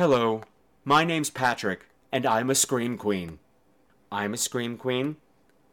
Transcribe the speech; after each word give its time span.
Hello, 0.00 0.40
my 0.82 1.04
name's 1.04 1.28
Patrick, 1.28 1.84
and 2.10 2.24
I'm 2.24 2.48
a 2.48 2.54
Scream 2.54 2.96
Queen. 2.96 3.38
I'm 4.10 4.32
a 4.32 4.38
Scream 4.38 4.78
Queen, 4.78 5.16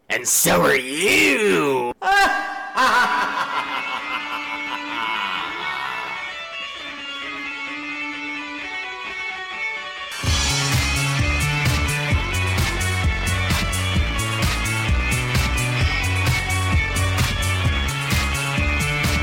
and 0.09 0.27
so 0.27 0.63
are 0.63 0.75
you! 0.75 1.93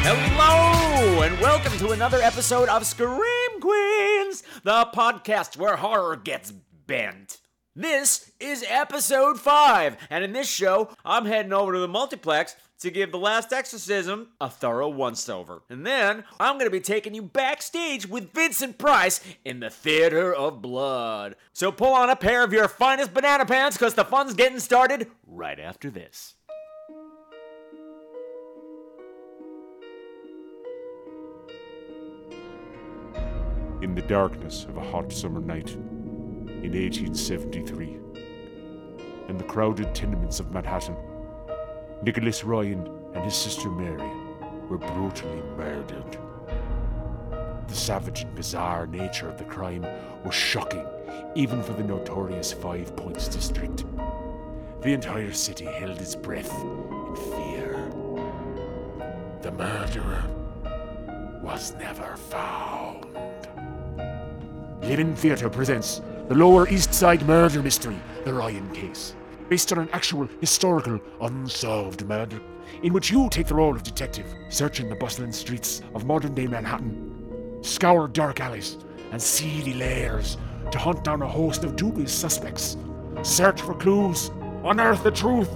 Hello, 0.06 1.22
and 1.22 1.38
welcome 1.40 1.76
to 1.78 1.90
another 1.90 2.22
episode 2.22 2.68
of 2.68 2.86
Scream 2.86 3.60
Queens, 3.60 4.42
the 4.64 4.88
podcast 4.94 5.58
where 5.58 5.76
horror 5.76 6.16
gets 6.16 6.50
bent. 6.50 7.36
This 7.76 8.32
is 8.40 8.64
episode 8.66 9.38
5, 9.38 9.96
and 10.08 10.24
in 10.24 10.32
this 10.32 10.48
show, 10.48 10.88
I'm 11.04 11.26
heading 11.26 11.52
over 11.52 11.74
to 11.74 11.80
the 11.80 11.88
multiplex 11.88 12.56
to 12.78 12.90
give 12.90 13.12
The 13.12 13.18
Last 13.18 13.52
Exorcism 13.52 14.28
a 14.40 14.48
thorough 14.48 14.88
once 14.88 15.28
over. 15.28 15.62
And 15.68 15.84
then 15.86 16.24
I'm 16.40 16.54
going 16.54 16.64
to 16.64 16.70
be 16.70 16.80
taking 16.80 17.14
you 17.14 17.20
backstage 17.20 18.08
with 18.08 18.32
Vincent 18.32 18.78
Price 18.78 19.20
in 19.44 19.60
the 19.60 19.68
Theater 19.68 20.34
of 20.34 20.62
Blood. 20.62 21.36
So 21.52 21.70
pull 21.70 21.92
on 21.92 22.08
a 22.08 22.16
pair 22.16 22.42
of 22.42 22.54
your 22.54 22.68
finest 22.68 23.12
banana 23.12 23.44
pants 23.44 23.76
because 23.76 23.94
the 23.94 24.04
fun's 24.04 24.32
getting 24.32 24.60
started 24.60 25.10
right 25.26 25.60
after 25.60 25.90
this. 25.90 26.36
In 33.84 33.94
the 33.94 34.00
darkness 34.00 34.64
of 34.64 34.78
a 34.78 34.80
hot 34.80 35.12
summer 35.12 35.40
night 35.40 35.72
in 35.72 36.72
1873. 36.72 37.98
In 39.28 39.36
the 39.36 39.44
crowded 39.44 39.94
tenements 39.94 40.40
of 40.40 40.50
Manhattan, 40.52 40.96
Nicholas 42.02 42.44
Ryan 42.44 42.88
and 43.12 43.22
his 43.22 43.34
sister 43.34 43.68
Mary 43.68 44.10
were 44.70 44.78
brutally 44.78 45.42
murdered. 45.58 46.16
The 47.68 47.74
savage 47.74 48.22
and 48.22 48.34
bizarre 48.34 48.86
nature 48.86 49.28
of 49.28 49.36
the 49.36 49.44
crime 49.44 49.86
was 50.24 50.34
shocking, 50.34 50.86
even 51.34 51.62
for 51.62 51.74
the 51.74 51.84
notorious 51.84 52.54
Five 52.54 52.96
Points 52.96 53.28
District. 53.28 53.84
The 54.80 54.94
entire 54.94 55.34
city 55.34 55.66
held 55.66 56.00
its 56.00 56.16
breath 56.16 56.50
in 56.58 57.16
fear. 57.16 57.90
The 59.42 59.52
murderer 59.52 60.24
was 61.42 61.74
never 61.74 62.16
found. 62.16 62.93
Living 64.86 65.16
Theatre 65.16 65.48
presents 65.48 66.02
the 66.28 66.34
Lower 66.34 66.68
East 66.68 66.92
Side 66.92 67.26
Murder 67.26 67.62
Mystery, 67.62 67.96
The 68.26 68.34
Ryan 68.34 68.70
Case, 68.72 69.14
based 69.48 69.72
on 69.72 69.78
an 69.78 69.88
actual 69.94 70.28
historical 70.42 71.00
unsolved 71.22 72.06
murder, 72.06 72.38
in 72.82 72.92
which 72.92 73.10
you 73.10 73.30
take 73.30 73.46
the 73.46 73.54
role 73.54 73.74
of 73.74 73.82
detective, 73.82 74.26
searching 74.50 74.90
the 74.90 74.94
bustling 74.94 75.32
streets 75.32 75.80
of 75.94 76.04
modern 76.04 76.34
day 76.34 76.46
Manhattan, 76.46 77.58
scour 77.62 78.08
dark 78.08 78.40
alleys 78.40 78.76
and 79.10 79.20
seedy 79.20 79.72
lairs 79.72 80.36
to 80.70 80.76
hunt 80.76 81.02
down 81.02 81.22
a 81.22 81.28
host 81.28 81.64
of 81.64 81.76
dubious 81.76 82.12
suspects, 82.12 82.76
search 83.22 83.62
for 83.62 83.74
clues, 83.74 84.30
unearth 84.64 85.02
the 85.02 85.10
truth, 85.10 85.50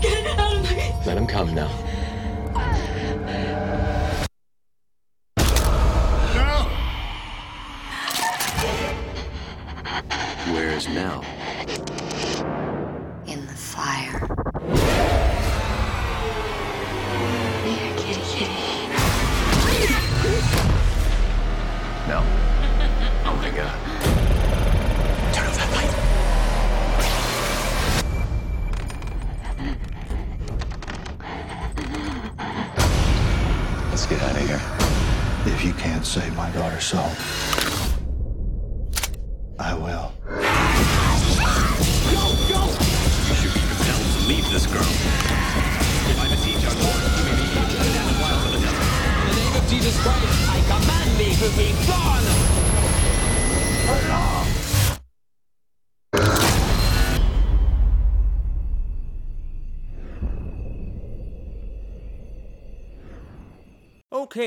Get 0.00 0.24
it 0.24 0.38
out 0.38 0.56
of 0.56 0.62
my. 0.64 1.04
Let 1.06 1.16
him 1.16 1.26
come 1.28 1.54
now. 1.54 1.70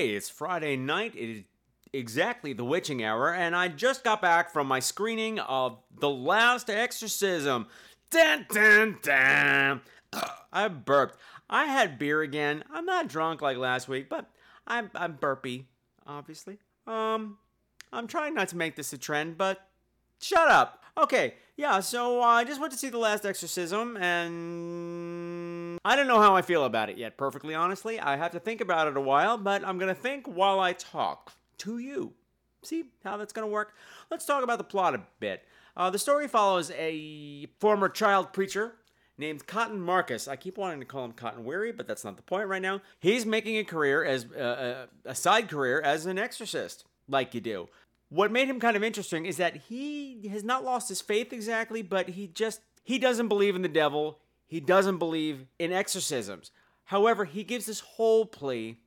Okay, 0.05 0.13
it's 0.13 0.29
Friday 0.29 0.77
night. 0.77 1.15
It 1.15 1.29
is 1.31 1.43
exactly 1.91 2.53
the 2.53 2.63
witching 2.63 3.03
hour, 3.03 3.33
and 3.33 3.55
I 3.55 3.69
just 3.69 4.03
got 4.03 4.21
back 4.21 4.51
from 4.53 4.67
my 4.67 4.79
screening 4.79 5.39
of 5.39 5.79
The 5.99 6.11
Last 6.11 6.69
Exorcism. 6.69 7.65
Dun 8.11 8.45
dun 8.53 8.99
dun! 9.01 9.81
I 10.53 10.67
burped. 10.67 11.17
I 11.49 11.65
had 11.65 11.97
beer 11.97 12.21
again. 12.21 12.63
I'm 12.71 12.85
not 12.85 13.07
drunk 13.07 13.41
like 13.41 13.57
last 13.57 13.87
week, 13.87 14.07
but 14.07 14.29
I'm 14.67 14.91
I'm 14.93 15.13
burpy, 15.13 15.65
obviously. 16.05 16.59
Um, 16.85 17.39
I'm 17.91 18.05
trying 18.05 18.35
not 18.35 18.49
to 18.49 18.57
make 18.57 18.75
this 18.75 18.93
a 18.93 18.99
trend, 18.99 19.39
but 19.39 19.67
shut 20.21 20.49
up. 20.49 20.83
Okay, 20.95 21.33
yeah. 21.57 21.79
So 21.79 22.21
uh, 22.21 22.25
I 22.25 22.43
just 22.43 22.61
went 22.61 22.73
to 22.73 22.77
see 22.77 22.89
The 22.89 22.99
Last 22.99 23.25
Exorcism, 23.25 23.97
and 23.97 25.54
I 25.85 25.95
don't 25.95 26.07
know 26.07 26.19
how 26.19 26.35
I 26.35 26.41
feel 26.41 26.65
about 26.65 26.89
it 26.89 26.97
yet. 26.97 27.15
Perfectly 27.15 27.53
honestly, 27.53 27.99
I 27.99 28.17
have 28.17 28.31
to 28.31 28.39
think 28.39 28.59
about 28.59 28.87
it 28.87 28.97
a 28.97 29.01
while, 29.01 29.37
but 29.37 29.63
I'm 29.63 29.77
gonna 29.77 29.93
think 29.93 30.25
while 30.25 30.59
I 30.59 30.73
talk 30.73 31.33
to 31.59 31.77
you. 31.77 32.13
See 32.63 32.85
how 33.03 33.17
that's 33.17 33.31
gonna 33.31 33.45
work? 33.45 33.75
Let's 34.09 34.25
talk 34.25 34.43
about 34.43 34.57
the 34.57 34.63
plot 34.63 34.95
a 34.95 35.03
bit. 35.19 35.43
Uh, 35.77 35.91
the 35.91 35.99
story 35.99 36.27
follows 36.27 36.71
a 36.71 37.45
former 37.59 37.87
child 37.87 38.33
preacher 38.33 38.73
named 39.19 39.45
Cotton 39.45 39.79
Marcus. 39.79 40.27
I 40.27 40.35
keep 40.37 40.57
wanting 40.57 40.79
to 40.79 40.87
call 40.87 41.05
him 41.05 41.11
Cotton 41.11 41.45
Weary, 41.45 41.71
but 41.71 41.87
that's 41.87 42.03
not 42.03 42.17
the 42.17 42.23
point 42.23 42.47
right 42.47 42.63
now. 42.63 42.81
He's 42.99 43.23
making 43.23 43.57
a 43.57 43.63
career 43.63 44.03
as 44.03 44.25
uh, 44.31 44.87
a, 45.05 45.11
a 45.11 45.15
side 45.15 45.47
career 45.49 45.81
as 45.81 46.07
an 46.07 46.17
exorcist, 46.17 46.85
like 47.07 47.35
you 47.35 47.41
do. 47.41 47.69
What 48.09 48.31
made 48.31 48.47
him 48.47 48.59
kind 48.59 48.75
of 48.75 48.83
interesting 48.83 49.27
is 49.27 49.37
that 49.37 49.55
he 49.69 50.29
has 50.29 50.43
not 50.43 50.63
lost 50.63 50.89
his 50.89 51.01
faith 51.01 51.31
exactly, 51.31 51.83
but 51.83 52.09
he 52.09 52.25
just 52.25 52.61
he 52.83 52.97
doesn't 52.97 53.27
believe 53.27 53.55
in 53.55 53.61
the 53.61 53.67
devil. 53.67 54.17
He 54.47 54.59
doesn't 54.59 54.97
believe 54.97 55.47
in 55.59 55.71
exorcisms. 55.71 56.51
However, 56.85 57.25
he 57.25 57.43
gives 57.43 57.65
this 57.65 57.79
whole 57.79 58.25
plea 58.25 58.77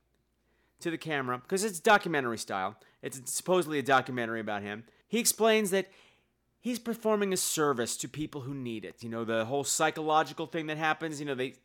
to 0.79 0.89
the 0.89 0.97
camera 0.97 1.37
because 1.37 1.63
it's 1.63 1.79
documentary 1.79 2.37
style. 2.37 2.77
It's 3.01 3.19
supposedly 3.33 3.79
a 3.79 3.83
documentary 3.83 4.39
about 4.39 4.61
him. 4.61 4.85
He 5.07 5.19
explains 5.19 5.71
that 5.71 5.89
he's 6.59 6.79
performing 6.79 7.33
a 7.33 7.37
service 7.37 7.97
to 7.97 8.07
people 8.07 8.41
who 8.41 8.53
need 8.53 8.85
it. 8.85 9.03
You 9.03 9.09
know, 9.09 9.25
the 9.25 9.45
whole 9.45 9.63
psychological 9.63 10.45
thing 10.45 10.67
that 10.67 10.77
happens, 10.77 11.19
you 11.19 11.25
know, 11.25 11.35
they 11.35 11.55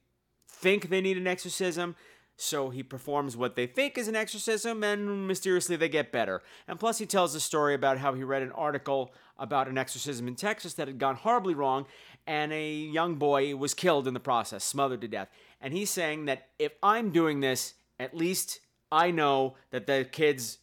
think 0.49 0.89
they 0.89 1.01
need 1.01 1.17
an 1.17 1.27
exorcism, 1.27 1.97
so 2.37 2.71
he 2.71 2.83
performs 2.83 3.37
what 3.37 3.55
they 3.55 3.67
think 3.67 3.97
is 3.97 4.09
an 4.09 4.17
exorcism, 4.17 4.83
and 4.83 5.29
mysteriously 5.29 5.77
they 5.77 5.89
get 5.89 6.11
better. 6.11 6.43
And 6.67 6.81
plus, 6.81 6.99
he 6.99 7.07
tells 7.07 7.35
a 7.35 7.41
story 7.41 7.75
about 7.75 7.99
how 7.99 8.15
he 8.15 8.25
read 8.25 8.43
an 8.43 8.53
article 8.53 9.13
about 9.39 9.69
an 9.69 9.79
exorcism 9.79 10.29
in 10.29 10.35
Texas 10.35 10.75
that 10.75 10.89
had 10.89 10.99
gone 10.99 11.17
horribly 11.17 11.55
wrong, 11.55 11.87
and 12.27 12.53
a 12.53 12.73
young 12.73 13.17
boy 13.17 13.55
was 13.55 13.75
killed 13.75 14.09
in 14.09 14.15
the 14.15 14.21
process, 14.21 14.65
smothered 14.65 15.01
to 15.01 15.09
death. 15.09 15.29
And 15.61 15.73
he's 15.73 15.91
saying 15.91 16.25
that 16.27 16.49
if 16.59 16.73
I'm 16.83 17.11
doing 17.11 17.41
this, 17.41 17.75
at 17.99 18.17
least 18.17 18.61
I 18.91 19.11
know 19.11 19.55
that 19.71 19.87
the 19.87 20.07
kids 20.11 20.59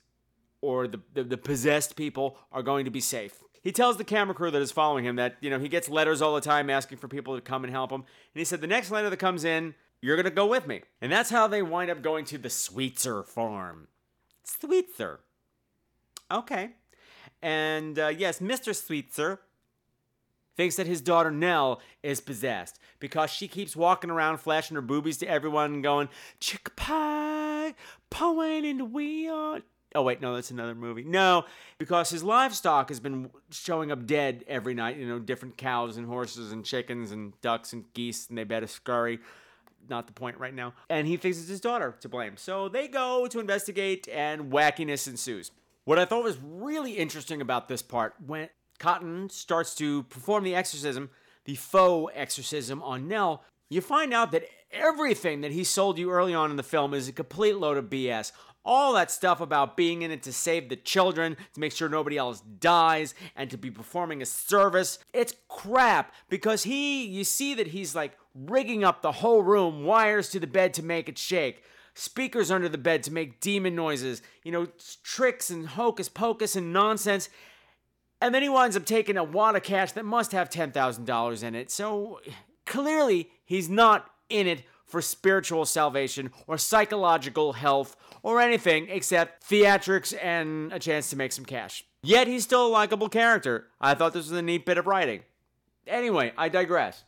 or 0.62 0.88
the, 0.88 1.00
the, 1.14 1.24
the 1.24 1.38
possessed 1.38 1.96
people 1.96 2.38
are 2.52 2.64
going 2.64 2.86
to 2.86 2.92
be 2.92 3.02
safe. 3.02 3.42
He 3.64 3.72
tells 3.72 3.98
the 3.98 4.04
camera 4.04 4.34
crew 4.34 4.52
that 4.52 4.62
is 4.62 4.72
following 4.72 5.06
him 5.06 5.18
that, 5.18 5.38
you 5.40 5.50
know, 5.50 5.60
he 5.60 5.70
gets 5.70 5.88
letters 5.90 6.22
all 6.22 6.36
the 6.36 6.42
time 6.42 6.70
asking 6.70 6.98
for 6.98 7.08
people 7.08 7.36
to 7.36 7.42
come 7.42 7.64
and 7.64 7.72
help 7.72 7.92
him. 7.92 8.02
And 8.02 8.40
he 8.40 8.46
said, 8.46 8.62
the 8.62 8.68
next 8.68 8.90
letter 8.90 9.10
that 9.10 9.18
comes 9.18 9.44
in, 9.44 9.76
you're 10.02 10.16
going 10.16 10.26
to 10.26 10.32
go 10.32 10.48
with 10.48 10.68
me. 10.68 10.82
And 11.02 11.12
that's 11.12 11.30
how 11.30 11.48
they 11.48 11.62
wind 11.62 11.92
up 11.92 12.02
going 12.02 12.26
to 12.26 12.38
the 12.38 12.50
Sweetser 12.50 13.24
farm. 13.24 13.88
Sweetser. 14.44 15.20
Okay. 16.32 16.72
And 17.42 17.98
uh, 17.98 18.08
yes, 18.08 18.40
Mr. 18.40 18.76
Sweetser 18.76 19.40
thinks 20.56 20.76
that 20.76 20.88
his 20.88 21.02
daughter 21.02 21.32
Nell 21.32 21.82
is 22.04 22.22
possessed 22.22 22.80
because 23.00 23.30
she 23.30 23.48
keeps 23.48 23.76
walking 23.76 24.10
around 24.10 24.40
flashing 24.40 24.76
her 24.76 24.82
boobies 24.82 25.18
to 25.20 25.28
everyone 25.28 25.74
and 25.74 25.84
going, 25.84 26.10
chick 26.40 26.76
pie, 26.76 27.74
pulling 28.10 28.66
in 28.66 28.78
the 28.78 28.86
wheel. 28.86 29.60
Oh, 29.94 30.04
wait, 30.04 30.22
no, 30.22 30.36
that's 30.36 30.52
another 30.52 30.76
movie. 30.76 31.04
No, 31.04 31.46
because 31.78 32.10
his 32.10 32.24
livestock 32.24 32.90
has 32.90 33.02
been 33.02 33.30
showing 33.50 33.92
up 33.92 34.06
dead 34.06 34.46
every 34.48 34.74
night. 34.74 34.98
You 34.98 35.08
know, 35.08 35.20
different 35.20 35.58
cows 35.58 35.98
and 35.98 36.08
horses 36.08 36.54
and 36.54 36.64
chickens 36.64 37.12
and 37.12 37.34
ducks 37.42 37.74
and 37.74 37.84
geese, 37.94 38.30
and 38.30 38.38
they 38.38 38.46
better 38.46 38.68
scurry. 38.68 39.20
Not 39.90 40.08
the 40.08 40.14
point 40.14 40.38
right 40.38 40.54
now. 40.54 40.74
And 40.90 41.08
he 41.08 41.18
thinks 41.18 41.40
it's 41.40 41.50
his 41.50 41.62
daughter 41.62 41.96
to 42.02 42.10
blame. 42.10 42.38
So 42.38 42.70
they 42.70 42.88
go 42.88 43.28
to 43.28 43.40
investigate, 43.40 44.08
and 44.08 44.52
wackiness 44.52 45.08
ensues. 45.08 45.52
What 45.86 46.00
I 46.00 46.06
thought 46.06 46.24
was 46.24 46.38
really 46.44 46.94
interesting 46.94 47.42
about 47.42 47.68
this 47.68 47.82
part 47.82 48.16
when 48.26 48.50
Cotton 48.80 49.30
starts 49.30 49.76
to 49.76 50.04
perform 50.04 50.44
the 50.44 50.56
exorcism, 50.56 51.10
the 51.46 51.56
faux 51.56 52.12
exorcism 52.16 52.82
on 52.84 53.08
Nell, 53.08 53.44
you 53.70 53.82
find 53.82 54.14
out 54.14 54.32
that 54.32 54.46
everything 54.72 55.42
that 55.42 55.52
he 55.52 55.64
sold 55.64 55.98
you 55.98 56.12
early 56.12 56.34
on 56.34 56.52
in 56.52 56.58
the 56.58 56.64
film 56.64 56.94
is 56.94 57.08
a 57.08 57.14
complete 57.14 57.58
load 57.58 57.78
of 57.78 57.86
BS. 57.86 58.32
All 58.64 58.94
that 58.94 59.10
stuff 59.10 59.42
about 59.42 59.76
being 59.76 60.02
in 60.04 60.12
it 60.12 60.22
to 60.24 60.34
save 60.34 60.70
the 60.70 60.76
children, 60.76 61.36
to 61.54 61.60
make 61.60 61.72
sure 61.72 61.90
nobody 61.90 62.18
else 62.18 62.42
dies, 62.42 63.16
and 63.36 63.50
to 63.50 63.58
be 63.58 63.72
performing 63.72 64.22
a 64.22 64.26
service. 64.26 65.00
It's 65.14 65.34
crap 65.48 66.14
because 66.30 66.64
he, 66.64 67.06
you 67.06 67.24
see 67.24 67.56
that 67.56 67.68
he's 67.68 67.96
like 67.96 68.18
rigging 68.34 68.84
up 68.84 69.02
the 69.02 69.12
whole 69.12 69.42
room, 69.42 69.84
wires 69.84 70.30
to 70.30 70.40
the 70.40 70.48
bed 70.48 70.74
to 70.76 70.84
make 70.84 71.10
it 71.10 71.18
shake 71.18 71.64
speakers 71.94 72.52
under 72.52 72.70
the 72.70 72.78
bed 72.78 73.04
to 73.04 73.14
make 73.14 73.40
demon 73.40 73.76
noises, 73.76 74.22
you 74.44 74.52
know, 74.52 74.68
tricks 75.04 75.50
and 75.50 75.68
hocus 75.68 76.10
pocus 76.10 76.56
and 76.56 76.74
nonsense. 76.74 77.30
And 78.22 78.34
then 78.34 78.42
he 78.42 78.50
winds 78.50 78.78
up 78.78 78.86
taking 78.86 79.18
a 79.18 79.24
wad 79.24 79.56
of 79.56 79.64
cash 79.64 79.92
that 79.94 80.06
must 80.06 80.32
have 80.32 80.50
$10,000 80.50 81.44
in 81.44 81.56
it. 81.56 81.72
So 81.72 82.20
clearly, 82.66 83.30
he's 83.44 83.70
not 83.70 84.10
in 84.30 84.48
it 84.48 84.64
for 84.86 85.02
spiritual 85.02 85.66
salvation 85.66 86.32
or 86.48 86.58
psychological 86.58 87.54
health 87.54 87.96
or 88.24 88.42
anything 88.42 88.88
except 88.90 89.50
theatrics 89.50 90.14
and 90.22 90.72
a 90.72 90.80
chance 90.80 91.10
to 91.10 91.16
make 91.16 91.32
some 91.32 91.46
cash. 91.46 91.84
Yet 92.04 92.28
he's 92.28 92.44
still 92.44 92.68
a 92.68 92.70
likable 92.70 93.10
character. 93.10 93.68
I 93.80 93.94
thought 93.94 94.14
this 94.14 94.30
was 94.30 94.38
a 94.38 94.42
neat 94.42 94.66
bit 94.66 94.78
of 94.78 94.88
writing. 94.88 95.22
Anyway, 95.88 96.34
I 96.38 96.50
digress. 96.50 97.04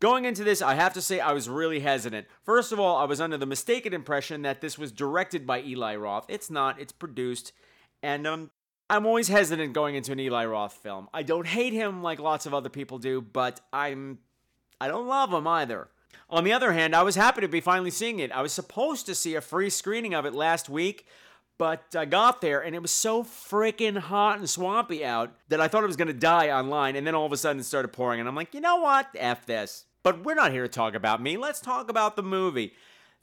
Going 0.00 0.24
into 0.24 0.42
this, 0.44 0.62
I 0.62 0.74
have 0.74 0.94
to 0.94 1.02
say 1.02 1.20
I 1.20 1.32
was 1.32 1.46
really 1.48 1.80
hesitant. 1.80 2.26
First 2.42 2.72
of 2.72 2.80
all, 2.80 2.96
I 2.96 3.04
was 3.04 3.20
under 3.20 3.36
the 3.36 3.44
mistaken 3.44 3.92
impression 3.92 4.40
that 4.42 4.62
this 4.62 4.78
was 4.78 4.90
directed 4.90 5.46
by 5.46 5.62
Eli 5.62 5.94
Roth. 5.94 6.24
It's 6.28 6.50
not, 6.50 6.80
it's 6.80 6.92
produced. 6.92 7.52
And 8.02 8.26
um, 8.26 8.50
I'm 8.88 9.04
always 9.04 9.28
hesitant 9.28 9.74
going 9.74 9.94
into 9.94 10.12
an 10.12 10.18
Eli 10.18 10.46
Roth 10.46 10.72
film. 10.72 11.08
I 11.12 11.22
don't 11.22 11.46
hate 11.46 11.74
him 11.74 12.02
like 12.02 12.18
lots 12.18 12.46
of 12.46 12.54
other 12.54 12.70
people 12.70 12.98
do, 12.98 13.20
but 13.20 13.60
I'm 13.72 14.18
I 14.80 14.88
don't 14.88 15.06
love 15.06 15.32
him 15.32 15.46
either. 15.46 15.88
On 16.30 16.44
the 16.44 16.52
other 16.54 16.72
hand, 16.72 16.96
I 16.96 17.02
was 17.02 17.16
happy 17.16 17.42
to 17.42 17.48
be 17.48 17.60
finally 17.60 17.90
seeing 17.90 18.20
it. 18.20 18.32
I 18.32 18.40
was 18.40 18.52
supposed 18.54 19.04
to 19.06 19.14
see 19.14 19.34
a 19.34 19.42
free 19.42 19.68
screening 19.68 20.14
of 20.14 20.24
it 20.24 20.32
last 20.32 20.70
week, 20.70 21.06
but 21.58 21.94
I 21.94 22.06
got 22.06 22.40
there 22.40 22.60
and 22.64 22.74
it 22.74 22.80
was 22.80 22.90
so 22.90 23.22
freaking 23.22 23.98
hot 23.98 24.38
and 24.38 24.48
swampy 24.48 25.04
out 25.04 25.34
that 25.50 25.60
I 25.60 25.68
thought 25.68 25.84
it 25.84 25.88
was 25.88 25.96
going 25.96 26.08
to 26.08 26.14
die 26.14 26.48
online, 26.50 26.96
and 26.96 27.06
then 27.06 27.14
all 27.14 27.26
of 27.26 27.32
a 27.32 27.36
sudden 27.36 27.60
it 27.60 27.64
started 27.64 27.88
pouring, 27.88 28.18
and 28.18 28.28
I'm 28.28 28.34
like, 28.34 28.54
you 28.54 28.62
know 28.62 28.76
what? 28.76 29.08
F 29.14 29.44
this. 29.44 29.84
But 30.02 30.24
we're 30.24 30.34
not 30.34 30.52
here 30.52 30.62
to 30.62 30.68
talk 30.68 30.94
about 30.94 31.22
me. 31.22 31.36
Let's 31.36 31.60
talk 31.60 31.90
about 31.90 32.16
the 32.16 32.22
movie. 32.22 32.72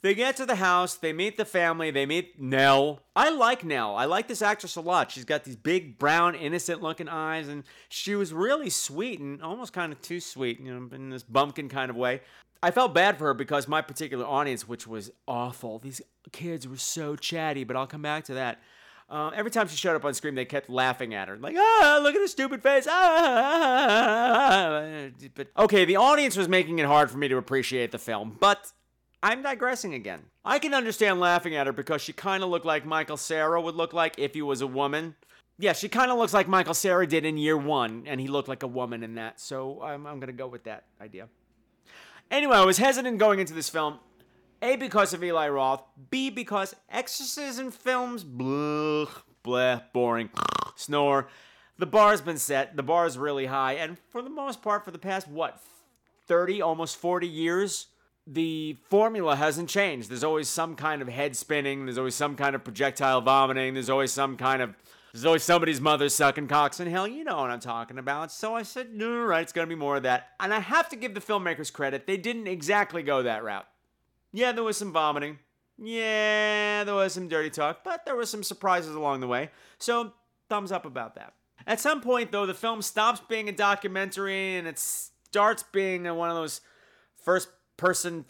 They 0.04 0.14
get 0.14 0.36
to 0.38 0.46
the 0.46 0.56
house, 0.56 0.94
they 0.94 1.12
meet 1.12 1.38
the 1.38 1.46
family, 1.46 1.90
they 1.90 2.06
meet 2.06 2.40
Nell. 2.40 3.02
I 3.16 3.32
like 3.32 3.66
Nell. 3.66 3.96
I 3.96 4.06
like 4.06 4.28
this 4.28 4.44
actress 4.44 4.76
a 4.76 4.82
lot. 4.82 5.10
She's 5.10 5.26
got 5.26 5.44
these 5.44 5.56
big, 5.56 5.98
brown, 5.98 6.36
innocent 6.36 6.84
looking 6.84 7.10
eyes, 7.10 7.48
and 7.48 7.64
she 7.90 8.14
was 8.14 8.32
really 8.32 8.70
sweet 8.70 9.20
and 9.20 9.42
almost 9.42 9.74
kind 9.74 9.92
of 9.92 10.00
too 10.04 10.20
sweet, 10.20 10.60
you 10.60 10.72
know, 10.72 10.96
in 10.96 11.10
this 11.10 11.24
bumpkin 11.24 11.68
kind 11.68 11.90
of 11.90 11.96
way. 11.96 12.22
I 12.62 12.70
felt 12.70 12.94
bad 12.94 13.18
for 13.18 13.26
her 13.26 13.34
because 13.34 13.68
my 13.68 13.82
particular 13.82 14.26
audience, 14.26 14.68
which 14.68 14.86
was 14.86 15.12
awful, 15.28 15.80
these 15.80 16.02
kids 16.32 16.68
were 16.68 16.78
so 16.78 17.16
chatty, 17.16 17.64
but 17.64 17.76
I'll 17.76 17.88
come 17.88 18.04
back 18.04 18.24
to 18.26 18.36
that. 18.36 18.62
Uh, 19.10 19.32
every 19.34 19.50
time 19.50 19.70
she 19.70 19.78
showed 19.78 19.96
up 19.96 20.04
on 20.04 20.14
screen, 20.14 20.36
they 20.36 20.44
kept 20.44 20.70
laughing 20.70 21.14
at 21.14 21.30
her, 21.30 21.38
like, 21.38 21.56
ah, 21.58 22.00
look 22.04 22.14
at 22.14 22.20
her 22.20 22.28
stupid 22.28 22.62
face. 22.62 22.86
Ah. 22.90 24.84
But 25.34 25.48
okay, 25.58 25.86
the 25.86 25.96
audience 25.96 26.36
was 26.36 26.50
making 26.50 26.80
it 26.80 26.86
hard 26.86 27.10
for 27.10 27.18
me 27.18 27.30
to 27.30 27.38
appreciate 27.38 27.92
the 27.92 28.00
film, 28.00 28.36
but 28.38 28.74
I'm 29.24 29.42
digressing 29.42 29.94
again. 29.94 30.24
I 30.44 30.60
can 30.60 30.74
understand 30.74 31.22
laughing 31.22 31.56
at 31.56 31.68
her 31.68 31.74
because 31.74 32.02
she 32.02 32.12
kind 32.12 32.44
of 32.44 32.50
looked 32.50 32.66
like 32.66 32.86
Michael 32.86 33.16
Cera 33.16 33.62
would 33.62 33.76
look 33.76 33.94
like 33.94 34.16
if 34.18 34.34
he 34.34 34.42
was 34.42 34.60
a 34.60 34.68
woman. 34.68 35.16
Yeah, 35.58 35.74
she 35.74 35.88
kind 35.90 36.12
of 36.12 36.18
looks 36.18 36.34
like 36.34 36.50
Michael 36.50 36.74
Cera 36.74 37.08
did 37.08 37.26
in 37.26 37.38
year 37.38 37.58
one, 37.58 38.04
and 38.08 38.20
he 38.22 38.28
looked 38.28 38.50
like 38.50 38.62
a 38.62 38.68
woman 38.68 39.04
in 39.04 39.16
that, 39.16 39.40
so 39.40 39.82
I'm, 39.82 40.06
I'm 40.06 40.20
going 40.20 40.28
to 40.28 40.34
go 40.34 40.48
with 40.48 40.66
that 40.66 40.84
idea. 41.02 41.30
Anyway, 42.30 42.58
I 42.58 42.66
was 42.66 42.78
hesitant 42.78 43.20
going 43.20 43.40
into 43.40 43.54
this 43.54 43.70
film. 43.70 44.00
A, 44.62 44.76
because 44.76 45.14
of 45.14 45.24
Eli 45.24 45.50
Roth. 45.50 45.84
B, 46.10 46.30
because 46.30 46.76
exorcism 46.90 47.72
films, 47.72 48.24
blah, 48.24 49.08
blah, 49.44 49.82
boring, 49.94 50.30
snore. 50.76 51.28
The 51.78 51.86
bar's 51.86 52.22
been 52.22 52.38
set. 52.38 52.76
The 52.76 52.84
bar's 52.84 53.18
really 53.18 53.46
high. 53.46 53.74
And 53.74 53.98
for 54.10 54.22
the 54.22 54.30
most 54.30 54.62
part, 54.62 54.84
for 54.84 54.92
the 54.92 54.98
past, 54.98 55.28
what, 55.28 55.62
30, 56.28 56.62
almost 56.62 56.98
40 56.98 57.28
years, 57.28 57.88
the 58.26 58.78
formula 58.90 59.36
hasn't 59.36 59.70
changed. 59.70 60.10
There's 60.10 60.24
always 60.24 60.50
some 60.50 60.76
kind 60.76 61.02
of 61.02 61.08
head 61.08 61.36
spinning. 61.36 61.86
There's 61.86 61.98
always 61.98 62.16
some 62.16 62.36
kind 62.36 62.56
of 62.56 62.64
projectile 62.64 63.22
vomiting. 63.22 63.74
There's 63.74 63.90
always 63.90 64.12
some 64.12 64.38
kind 64.38 64.62
of 64.62 64.76
there's 65.14 65.26
always 65.26 65.44
somebody's 65.44 65.82
mother 65.82 66.10
sucking 66.10 66.48
cocks 66.48 66.80
and 66.80 66.92
hell, 66.92 67.08
you 67.08 67.24
know 67.24 67.38
what 67.38 67.50
I'm 67.50 67.60
talking 67.60 67.98
about. 67.98 68.32
So 68.32 68.54
I 68.56 68.62
said, 68.62 68.94
no, 68.94 69.24
right, 69.24 69.42
it's 69.42 69.54
gonna 69.54 69.66
be 69.66 69.74
more 69.74 69.98
of 69.98 70.04
that. 70.04 70.28
And 70.40 70.54
I 70.54 70.60
have 70.60 70.90
to 70.90 70.96
give 70.96 71.16
the 71.16 71.22
filmmakers 71.22 71.74
credit, 71.74 72.06
they 72.06 72.18
didn't 72.18 72.48
exactly 72.48 73.02
go 73.02 73.24
that 73.24 73.44
route. 73.44 73.66
Yeah, 74.38 74.52
there 74.52 74.64
was 74.64 74.78
some 74.78 74.94
vomiting. 74.94 75.40
Yeah, 75.80 76.84
there 76.84 76.94
was 76.94 77.14
some 77.14 77.28
dirty 77.28 77.50
talk, 77.50 77.84
but 77.84 78.06
there 78.06 78.16
were 78.16 78.28
some 78.28 78.44
surprises 78.44 78.94
along 78.94 79.22
the 79.22 79.28
way. 79.28 79.50
So 79.80 80.14
thumbs 80.48 80.72
up 80.72 80.86
about 80.86 81.16
that. 81.16 81.34
At 81.66 81.80
some 81.80 82.02
point, 82.02 82.32
though, 82.32 82.46
the 82.46 82.54
film 82.54 82.84
stops 82.84 83.20
being 83.28 83.50
a 83.50 83.52
documentary 83.52 84.58
and 84.58 84.68
it 84.68 84.78
starts 84.78 85.64
being 85.64 86.04
one 86.04 86.30
of 86.30 86.36
those 86.36 86.62
first 87.24 87.50
person 87.78 88.26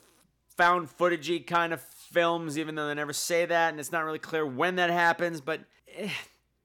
found 0.56 0.88
footagey 0.88 1.46
kind 1.46 1.74
of 1.74 1.82
films, 1.82 2.58
even 2.58 2.76
though 2.76 2.88
they 2.88 2.94
never 2.94 3.12
say 3.12 3.46
that, 3.46 3.72
and 3.72 3.80
it's 3.82 3.92
not 3.92 4.06
really 4.06 4.18
clear 4.18 4.46
when 4.46 4.78
that 4.78 4.90
happens, 4.90 5.42
but. 5.42 5.60
Eh, 5.94 6.10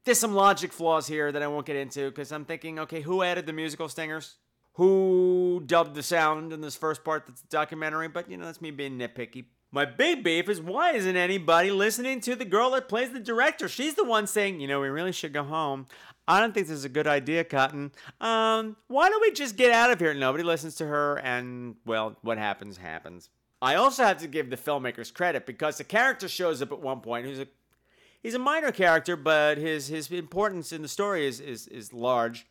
there's 0.04 0.18
some 0.18 0.34
logic 0.34 0.72
flaws 0.72 1.06
here 1.06 1.30
that 1.30 1.42
I 1.42 1.46
won't 1.46 1.64
get 1.64 1.76
into 1.76 2.08
because 2.11 2.32
I'm 2.32 2.44
thinking, 2.44 2.80
okay, 2.80 3.02
who 3.02 3.22
added 3.22 3.46
the 3.46 3.52
musical 3.52 3.88
stingers? 3.88 4.34
Who 4.74 5.62
dubbed 5.66 5.94
the 5.94 6.02
sound 6.02 6.52
in 6.52 6.60
this 6.60 6.76
first 6.76 7.04
part 7.04 7.26
that's 7.26 7.42
documentary? 7.42 8.08
But, 8.08 8.30
you 8.30 8.36
know, 8.36 8.46
that's 8.46 8.60
me 8.62 8.70
being 8.70 8.98
nitpicky. 8.98 9.44
My 9.70 9.84
big 9.84 10.22
beef 10.22 10.48
is 10.48 10.60
why 10.60 10.92
isn't 10.92 11.16
anybody 11.16 11.70
listening 11.70 12.20
to 12.22 12.36
the 12.36 12.44
girl 12.44 12.70
that 12.72 12.88
plays 12.88 13.10
the 13.10 13.20
director? 13.20 13.68
She's 13.68 13.94
the 13.94 14.04
one 14.04 14.26
saying, 14.26 14.60
you 14.60 14.68
know, 14.68 14.80
we 14.80 14.88
really 14.88 15.12
should 15.12 15.32
go 15.32 15.44
home. 15.44 15.86
I 16.28 16.40
don't 16.40 16.52
think 16.52 16.68
this 16.68 16.76
is 16.76 16.84
a 16.84 16.90
good 16.90 17.06
idea, 17.06 17.42
Cotton. 17.42 17.90
Um, 18.20 18.76
why 18.88 19.08
don't 19.08 19.22
we 19.22 19.32
just 19.32 19.56
get 19.56 19.72
out 19.72 19.90
of 19.90 19.98
here? 19.98 20.14
Nobody 20.14 20.44
listens 20.44 20.74
to 20.76 20.86
her, 20.86 21.16
and, 21.16 21.76
well, 21.84 22.16
what 22.22 22.38
happens, 22.38 22.76
happens. 22.76 23.30
I 23.62 23.76
also 23.76 24.02
have 24.02 24.18
to 24.18 24.26
give 24.26 24.50
the 24.50 24.56
filmmakers 24.56 25.14
credit 25.14 25.46
because 25.46 25.78
the 25.78 25.84
character 25.84 26.28
shows 26.28 26.60
up 26.60 26.72
at 26.72 26.80
one 26.80 27.00
point 27.00 27.26
who's 27.26 27.38
a 27.38 27.46
he's 28.20 28.34
a 28.34 28.38
minor 28.40 28.72
character, 28.72 29.16
but 29.16 29.56
his 29.56 29.86
his 29.86 30.10
importance 30.10 30.72
in 30.72 30.82
the 30.82 30.88
story 30.88 31.26
is 31.26 31.38
is 31.38 31.68
is 31.68 31.92
large. 31.92 32.44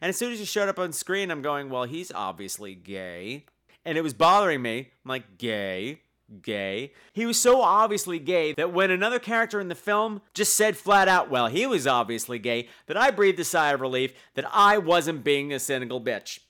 And 0.00 0.08
as 0.08 0.16
soon 0.16 0.32
as 0.32 0.38
he 0.38 0.44
showed 0.44 0.68
up 0.68 0.78
on 0.78 0.92
screen, 0.92 1.30
I'm 1.30 1.42
going, 1.42 1.70
well, 1.70 1.84
he's 1.84 2.12
obviously 2.12 2.74
gay. 2.74 3.44
And 3.84 3.96
it 3.96 4.02
was 4.02 4.14
bothering 4.14 4.62
me. 4.62 4.90
I'm 5.04 5.08
like, 5.08 5.38
gay, 5.38 6.00
gay. 6.42 6.92
He 7.12 7.26
was 7.26 7.40
so 7.40 7.62
obviously 7.62 8.18
gay 8.18 8.52
that 8.54 8.72
when 8.72 8.90
another 8.90 9.18
character 9.18 9.60
in 9.60 9.68
the 9.68 9.74
film 9.74 10.22
just 10.34 10.56
said 10.56 10.76
flat 10.76 11.08
out, 11.08 11.30
well, 11.30 11.46
he 11.46 11.66
was 11.66 11.86
obviously 11.86 12.38
gay, 12.38 12.68
that 12.86 12.96
I 12.96 13.10
breathed 13.10 13.40
a 13.40 13.44
sigh 13.44 13.72
of 13.72 13.80
relief 13.80 14.12
that 14.34 14.48
I 14.52 14.78
wasn't 14.78 15.24
being 15.24 15.52
a 15.52 15.58
cynical 15.58 16.00
bitch. 16.00 16.40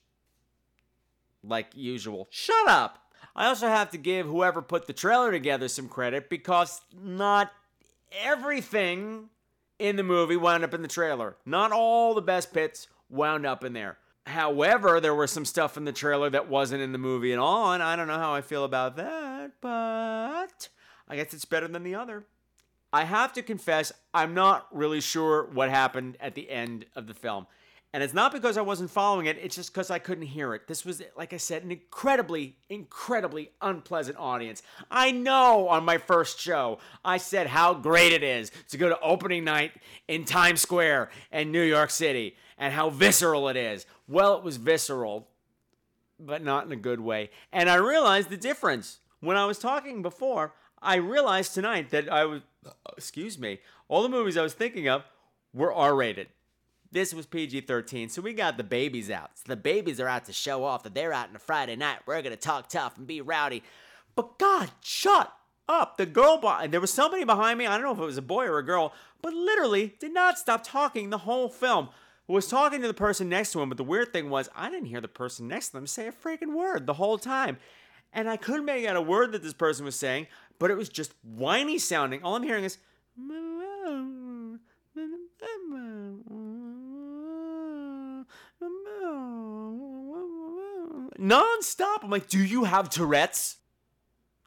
Like 1.43 1.69
usual. 1.75 2.27
Shut 2.31 2.69
up! 2.69 2.99
I 3.37 3.47
also 3.47 3.69
have 3.69 3.91
to 3.91 3.99
give 3.99 4.27
whoever 4.27 4.63
put 4.63 4.87
the 4.87 4.95
trailer 4.95 5.31
together 5.31 5.69
some 5.69 5.89
credit 5.89 6.31
because 6.31 6.81
not 6.99 7.53
everything 8.25 9.29
in 9.79 9.97
the 9.97 10.03
movie 10.03 10.37
wound 10.37 10.65
up 10.65 10.73
in 10.73 10.81
the 10.81 10.89
trailer. 10.89 11.37
Not 11.45 11.71
all 11.71 12.15
the 12.15 12.23
best 12.23 12.53
bits 12.55 12.89
wound 13.09 13.47
up 13.47 13.65
in 13.65 13.73
there. 13.73 13.99
However, 14.27 15.01
there 15.01 15.15
was 15.15 15.31
some 15.31 15.45
stuff 15.45 15.77
in 15.77 15.85
the 15.85 15.93
trailer 15.93 16.29
that 16.31 16.49
wasn't 16.49 16.83
in 16.83 16.93
the 16.93 16.99
movie 16.99 17.33
at 17.33 17.39
all, 17.39 17.73
and 17.73 17.83
I 17.83 17.95
don't 17.95 18.09
know 18.09 18.19
how 18.19 18.35
I 18.35 18.41
feel 18.41 18.65
about 18.65 18.97
that, 18.97 19.53
but 19.61 20.69
I 21.09 21.17
guess 21.17 21.33
it's 21.33 21.45
better 21.45 21.69
than 21.69 21.85
the 21.85 21.95
other. 21.95 22.27
I 22.93 23.05
have 23.05 23.33
to 23.35 23.43
confess, 23.43 23.93
I'm 24.13 24.35
not 24.35 24.67
really 24.73 25.01
sure 25.01 25.49
what 25.53 25.71
happened 25.71 26.17
at 26.19 26.35
the 26.35 26.51
end 26.51 26.87
of 26.97 27.07
the 27.07 27.15
film. 27.15 27.47
And 27.93 28.03
it's 28.03 28.13
not 28.13 28.33
because 28.33 28.59
I 28.59 28.63
wasn't 28.63 28.91
following 28.91 29.27
it, 29.27 29.39
it's 29.41 29.57
just 29.57 29.73
because 29.73 29.91
I 29.91 29.99
couldn't 29.99 30.27
hear 30.27 30.55
it. 30.55 30.67
This 30.67 30.85
was, 30.85 31.03
like 31.17 31.33
I 31.33 31.39
said, 31.39 31.63
an 31.65 31.73
incredibly, 31.73 32.57
incredibly 32.69 33.53
unpleasant 33.63 34.19
audience. 34.19 34.63
I 34.91 35.13
know 35.13 35.69
on 35.69 35.85
my 35.85 35.97
first 35.97 36.39
show, 36.39 36.79
I 37.05 37.17
said 37.17 37.47
how 37.47 37.73
great 37.73 38.13
it 38.13 38.23
is 38.23 38.51
to 38.69 38.77
go 38.77 38.91
to 38.91 39.01
opening 39.01 39.45
night 39.45 39.73
in 40.09 40.25
Times 40.25 40.61
Square 40.61 41.11
in 41.33 41.53
New 41.53 41.63
York 41.63 41.91
City 41.91 42.37
and 42.59 42.75
how 42.75 42.91
visceral 42.91 43.49
it 43.49 43.57
is. 43.57 43.87
Well, 44.09 44.37
it 44.37 44.43
was 44.43 44.59
visceral, 44.59 45.29
but 46.19 46.43
not 46.43 46.67
in 46.67 46.73
a 46.73 46.77
good 46.77 47.01
way. 47.01 47.31
And 47.53 47.71
I 47.71 47.77
realized 47.77 48.29
the 48.29 48.37
difference. 48.37 48.99
When 49.21 49.39
I 49.39 49.47
was 49.47 49.59
talking 49.59 50.03
before, 50.03 50.53
I 50.83 50.97
realized 50.97 51.55
tonight 51.55 51.91
that 51.91 52.13
I 52.13 52.27
was, 52.27 52.43
excuse 52.97 53.39
me, 53.39 53.61
all 53.89 54.03
the 54.03 54.09
movies 54.11 54.37
I 54.37 54.43
was 54.43 54.53
thinking 54.53 54.89
of 54.89 55.05
were 55.55 55.73
R 55.73 55.95
rated. 55.95 56.29
This 56.93 57.13
was 57.13 57.27
PG 57.27 57.63
13, 57.63 58.09
so 58.09 58.23
we 58.23 58.33
got 58.33 58.57
the 58.57 58.65
babies 58.65 59.11
out. 59.11 59.31
So 59.35 59.45
the 59.49 59.57
babies 59.57 60.01
are 60.01 60.09
out 60.09 60.25
to 60.27 60.33
show 60.33 60.65
off 60.65 60.83
that 60.85 60.95
they're 60.95 61.13
out 61.13 61.29
on 61.29 61.37
a 61.37 61.41
Friday 61.41 61.77
night. 61.77 61.99
We're 62.07 62.23
to 62.23 62.37
talk 62.37 62.69
tough 62.69 62.97
and 62.97 63.07
be 63.07 63.21
rowdy. 63.21 63.63
But 64.15 64.39
God, 64.39 64.71
shut 64.83 65.33
up. 65.69 65.97
The 65.97 66.07
girl, 66.07 66.39
behind, 66.39 66.73
there 66.73 66.81
was 66.81 66.93
somebody 66.93 67.25
behind 67.25 67.59
me, 67.59 67.67
I 67.67 67.77
don't 67.77 67.83
know 67.87 67.93
if 67.93 67.99
it 67.99 68.05
was 68.05 68.19
a 68.19 68.23
boy 68.23 68.47
or 68.47 68.59
a 68.59 68.65
girl, 68.65 68.93
but 69.21 69.33
literally 69.33 69.95
did 69.99 70.15
not 70.15 70.39
stop 70.39 70.63
talking 70.65 71.11
the 71.11 71.19
whole 71.19 71.49
film. 71.49 71.89
Was 72.29 72.49
talking 72.49 72.83
to 72.83 72.89
the 72.89 72.95
person 72.95 73.29
next 73.29 73.53
to 73.53 73.61
him, 73.61 73.69
but 73.69 73.79
the 73.79 73.85
weird 73.85 74.13
thing 74.13 74.31
was, 74.31 74.49
I 74.57 74.69
didn't 74.69 74.87
hear 74.87 75.01
the 75.01 75.07
person 75.07 75.47
next 75.47 75.69
to 75.69 75.75
them 75.75 75.87
say 75.87 76.09
a 76.09 76.13
freaking 76.13 76.57
word 76.57 76.87
the 76.87 76.95
whole 76.95 77.19
time. 77.19 77.59
And 78.13 78.29
I 78.29 78.37
couldn't 78.37 78.65
make 78.65 78.85
out 78.85 78.97
a 78.97 79.03
word 79.03 79.31
that 79.33 79.45
this 79.45 79.53
person 79.53 79.85
was 79.85 79.95
saying, 79.95 80.27
but 80.59 80.73
it 80.73 80.77
was 80.77 80.89
just 80.89 81.15
whiny 81.23 81.79
sounding. 81.79 82.25
All 82.25 82.35
I'm 82.35 82.43
hearing 82.43 82.65
is, 82.65 82.79
non-stop. 91.19 92.05
I'm 92.05 92.11
like, 92.11 92.29
do 92.29 92.43
you 92.43 92.65
have 92.65 92.91
Tourette's? 92.91 93.59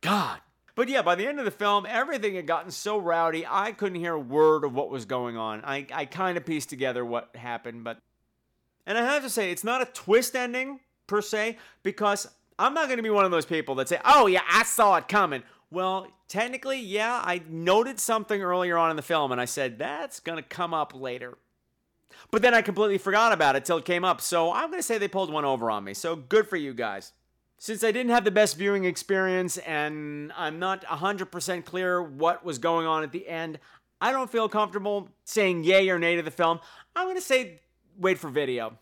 God. 0.01 0.39
But 0.75 0.88
yeah, 0.88 1.01
by 1.01 1.15
the 1.15 1.27
end 1.27 1.39
of 1.39 1.45
the 1.45 1.51
film, 1.51 1.85
everything 1.88 2.35
had 2.35 2.47
gotten 2.47 2.71
so 2.71 2.97
rowdy, 2.97 3.45
I 3.45 3.73
couldn't 3.73 3.99
hear 3.99 4.13
a 4.13 4.19
word 4.19 4.63
of 4.63 4.73
what 4.73 4.89
was 4.89 5.05
going 5.05 5.35
on. 5.35 5.61
I, 5.65 5.85
I 5.93 6.05
kind 6.05 6.38
of 6.38 6.45
pieced 6.45 6.69
together 6.69 7.03
what 7.03 7.35
happened, 7.35 7.83
but. 7.83 7.99
And 8.85 8.97
I 8.97 9.03
have 9.03 9.23
to 9.23 9.29
say, 9.29 9.51
it's 9.51 9.63
not 9.63 9.81
a 9.81 9.85
twist 9.85 10.35
ending, 10.35 10.79
per 11.05 11.21
se, 11.21 11.57
because 11.83 12.27
I'm 12.57 12.73
not 12.73 12.88
going 12.88 12.97
to 12.97 13.03
be 13.03 13.09
one 13.09 13.25
of 13.25 13.31
those 13.31 13.45
people 13.45 13.75
that 13.75 13.89
say, 13.89 13.99
oh, 14.05 14.27
yeah, 14.27 14.41
I 14.49 14.63
saw 14.63 14.95
it 14.95 15.07
coming. 15.07 15.43
Well, 15.69 16.07
technically, 16.27 16.79
yeah, 16.79 17.21
I 17.23 17.41
noted 17.47 17.99
something 17.99 18.41
earlier 18.41 18.77
on 18.77 18.89
in 18.89 18.95
the 18.95 19.01
film, 19.01 19.31
and 19.31 19.39
I 19.39 19.45
said, 19.45 19.77
that's 19.77 20.19
going 20.19 20.38
to 20.38 20.43
come 20.43 20.73
up 20.73 20.93
later. 20.95 21.38
But 22.32 22.42
then 22.42 22.54
I 22.54 22.62
completely 22.62 22.98
forgot 22.98 23.32
about 23.32 23.56
it 23.56 23.66
till 23.66 23.78
it 23.78 23.86
came 23.86 24.04
up. 24.04 24.22
So 24.22 24.51
I'm 24.51 24.70
going 24.70 24.80
to 24.80 24.84
say 24.84 24.98
they 24.98 25.08
pulled 25.08 25.32
one 25.32 25.46
over 25.46 25.70
on 25.72 25.84
me. 25.84 25.94
So 25.94 26.16
good 26.16 26.48
for 26.48 26.58
you 26.58 26.74
guys. 26.74 27.13
Since 27.58 27.84
I 27.84 27.92
didn't 27.92 28.12
have 28.12 28.24
the 28.24 28.32
best 28.32 28.58
viewing 28.58 28.86
experience 28.86 29.58
and 29.60 30.32
I'm 30.38 30.60
not 30.60 30.86
100% 30.86 31.66
clear 31.66 32.01
what 32.01 32.46
was 32.46 32.58
going 32.58 32.88
on 32.88 33.04
at 33.04 33.12
the 33.12 33.28
end, 33.28 33.60
I 34.00 34.12
don't 34.12 34.32
feel 34.32 34.48
comfortable 34.48 35.10
saying 35.25 35.66
yay 35.66 35.89
or 35.89 36.00
nay 36.00 36.16
to 36.16 36.22
the 36.22 36.32
film. 36.32 36.60
I'm 36.96 37.06
going 37.06 37.18
to 37.18 37.22
say 37.22 37.60
wait 37.98 38.18
for 38.18 38.30
video. 38.30 38.78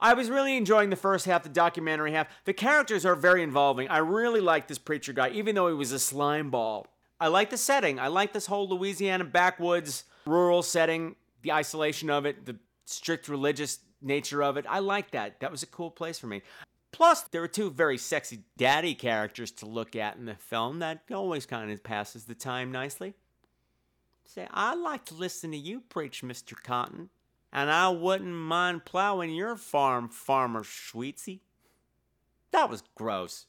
I 0.00 0.14
was 0.14 0.30
really 0.30 0.56
enjoying 0.56 0.90
the 0.90 0.96
first 0.96 1.26
half, 1.26 1.42
the 1.42 1.48
documentary 1.48 2.12
half. 2.12 2.28
The 2.44 2.52
characters 2.52 3.04
are 3.04 3.16
very 3.16 3.42
involving. 3.42 3.88
I 3.88 3.98
really 3.98 4.40
like 4.40 4.68
this 4.68 4.78
preacher 4.78 5.12
guy, 5.12 5.30
even 5.30 5.56
though 5.56 5.68
he 5.68 5.74
was 5.74 5.90
a 5.90 5.98
slime 5.98 6.50
ball. 6.50 6.86
I 7.20 7.28
like 7.28 7.50
the 7.50 7.56
setting. 7.56 7.98
I 7.98 8.06
like 8.08 8.32
this 8.32 8.46
whole 8.46 8.68
Louisiana 8.68 9.24
backwoods 9.24 10.04
rural 10.24 10.62
setting 10.62 11.16
the 11.42 11.52
isolation 11.52 12.10
of 12.10 12.26
it, 12.26 12.46
the 12.46 12.56
strict 12.84 13.28
religious 13.28 13.80
nature 14.00 14.42
of 14.42 14.56
it. 14.56 14.66
I 14.68 14.80
like 14.80 15.12
that. 15.12 15.40
That 15.40 15.50
was 15.50 15.62
a 15.62 15.66
cool 15.66 15.90
place 15.90 16.18
for 16.18 16.26
me. 16.26 16.42
Plus, 16.92 17.22
there 17.22 17.40
were 17.40 17.48
two 17.48 17.70
very 17.70 17.96
sexy 17.96 18.40
daddy 18.58 18.94
characters 18.94 19.50
to 19.50 19.66
look 19.66 19.96
at 19.96 20.16
in 20.16 20.26
the 20.26 20.34
film 20.34 20.80
that 20.80 21.02
always 21.12 21.46
kind 21.46 21.70
of 21.70 21.82
passes 21.82 22.24
the 22.24 22.34
time 22.34 22.70
nicely. 22.70 23.14
Say, 24.26 24.46
I 24.50 24.74
like 24.74 25.06
to 25.06 25.14
listen 25.14 25.50
to 25.52 25.56
you 25.56 25.80
preach, 25.80 26.22
Mr. 26.22 26.54
Cotton, 26.62 27.08
and 27.52 27.70
I 27.70 27.88
wouldn't 27.88 28.34
mind 28.34 28.84
plowing 28.84 29.34
your 29.34 29.56
farm, 29.56 30.08
Farmer 30.08 30.62
Sweetsy. 30.62 31.40
That 32.50 32.70
was 32.70 32.82
gross. 32.94 33.46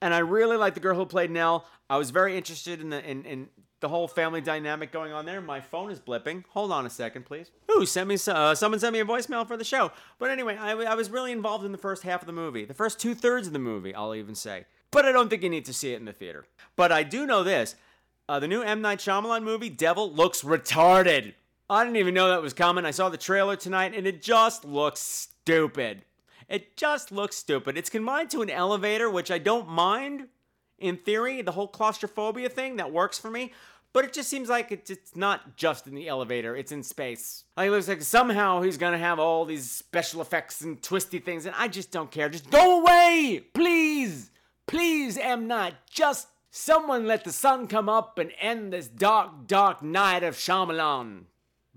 And 0.00 0.14
I 0.14 0.18
really 0.18 0.56
like 0.56 0.74
the 0.74 0.80
girl 0.80 0.96
who 0.96 1.06
played 1.06 1.30
Nell. 1.30 1.66
I 1.90 1.98
was 1.98 2.10
very 2.10 2.36
interested 2.36 2.80
in 2.80 2.90
the 2.90 3.04
in, 3.04 3.24
in 3.24 3.48
the 3.80 3.88
whole 3.88 4.08
family 4.08 4.40
dynamic 4.40 4.90
going 4.92 5.12
on 5.12 5.24
there. 5.24 5.40
My 5.40 5.60
phone 5.60 5.90
is 5.90 6.00
blipping. 6.00 6.44
Hold 6.50 6.72
on 6.72 6.86
a 6.86 6.90
second, 6.90 7.24
please. 7.24 7.50
Ooh, 7.70 7.86
send 7.86 8.08
me 8.08 8.16
uh, 8.28 8.54
someone 8.54 8.80
sent 8.80 8.92
me 8.92 9.00
a 9.00 9.04
voicemail 9.04 9.46
for 9.46 9.56
the 9.56 9.64
show. 9.64 9.92
But 10.18 10.30
anyway, 10.30 10.56
I, 10.56 10.72
I 10.72 10.94
was 10.94 11.10
really 11.10 11.32
involved 11.32 11.64
in 11.64 11.72
the 11.72 11.78
first 11.78 12.02
half 12.02 12.22
of 12.22 12.26
the 12.26 12.32
movie, 12.32 12.64
the 12.64 12.74
first 12.74 12.98
two 12.98 13.14
thirds 13.14 13.46
of 13.46 13.52
the 13.52 13.58
movie, 13.58 13.94
I'll 13.94 14.14
even 14.14 14.34
say. 14.34 14.66
But 14.90 15.04
I 15.04 15.12
don't 15.12 15.28
think 15.28 15.42
you 15.42 15.50
need 15.50 15.66
to 15.66 15.72
see 15.72 15.92
it 15.92 16.00
in 16.00 16.06
the 16.06 16.12
theater. 16.12 16.46
But 16.74 16.92
I 16.92 17.02
do 17.02 17.26
know 17.26 17.44
this: 17.44 17.76
uh, 18.28 18.40
the 18.40 18.48
new 18.48 18.62
M 18.62 18.80
Night 18.80 18.98
Shyamalan 18.98 19.42
movie, 19.42 19.70
Devil, 19.70 20.12
looks 20.12 20.42
retarded. 20.42 21.34
I 21.70 21.84
didn't 21.84 21.98
even 21.98 22.14
know 22.14 22.28
that 22.28 22.42
was 22.42 22.54
coming. 22.54 22.86
I 22.86 22.92
saw 22.92 23.10
the 23.10 23.18
trailer 23.18 23.54
tonight, 23.54 23.92
and 23.94 24.06
it 24.06 24.22
just 24.22 24.64
looks 24.64 25.00
stupid. 25.00 26.04
It 26.48 26.78
just 26.78 27.12
looks 27.12 27.36
stupid. 27.36 27.76
It's 27.76 27.90
combined 27.90 28.30
to 28.30 28.40
an 28.40 28.48
elevator, 28.48 29.10
which 29.10 29.30
I 29.30 29.36
don't 29.36 29.68
mind 29.68 30.28
in 30.78 30.96
theory, 30.96 31.42
the 31.42 31.52
whole 31.52 31.68
claustrophobia 31.68 32.48
thing, 32.48 32.76
that 32.76 32.92
works 32.92 33.18
for 33.18 33.30
me. 33.30 33.52
But 33.92 34.04
it 34.04 34.12
just 34.12 34.28
seems 34.28 34.48
like 34.48 34.70
it's 34.70 35.16
not 35.16 35.56
just 35.56 35.86
in 35.86 35.94
the 35.94 36.08
elevator, 36.08 36.54
it's 36.54 36.72
in 36.72 36.82
space. 36.82 37.44
Like, 37.56 37.68
it 37.68 37.70
looks 37.70 37.88
like 37.88 38.02
somehow 38.02 38.60
he's 38.60 38.76
gonna 38.76 38.98
have 38.98 39.18
all 39.18 39.44
these 39.44 39.70
special 39.70 40.20
effects 40.20 40.60
and 40.60 40.80
twisty 40.82 41.18
things, 41.18 41.46
and 41.46 41.54
I 41.58 41.68
just 41.68 41.90
don't 41.90 42.10
care. 42.10 42.28
Just 42.28 42.50
go 42.50 42.80
away! 42.80 43.44
Please! 43.54 44.30
Please, 44.66 45.16
M. 45.16 45.46
Night, 45.46 45.74
just 45.90 46.28
someone 46.50 47.06
let 47.06 47.24
the 47.24 47.32
sun 47.32 47.66
come 47.66 47.88
up 47.88 48.18
and 48.18 48.30
end 48.38 48.72
this 48.72 48.86
dark, 48.86 49.46
dark 49.46 49.82
night 49.82 50.22
of 50.22 50.36
Shyamalan. 50.36 51.24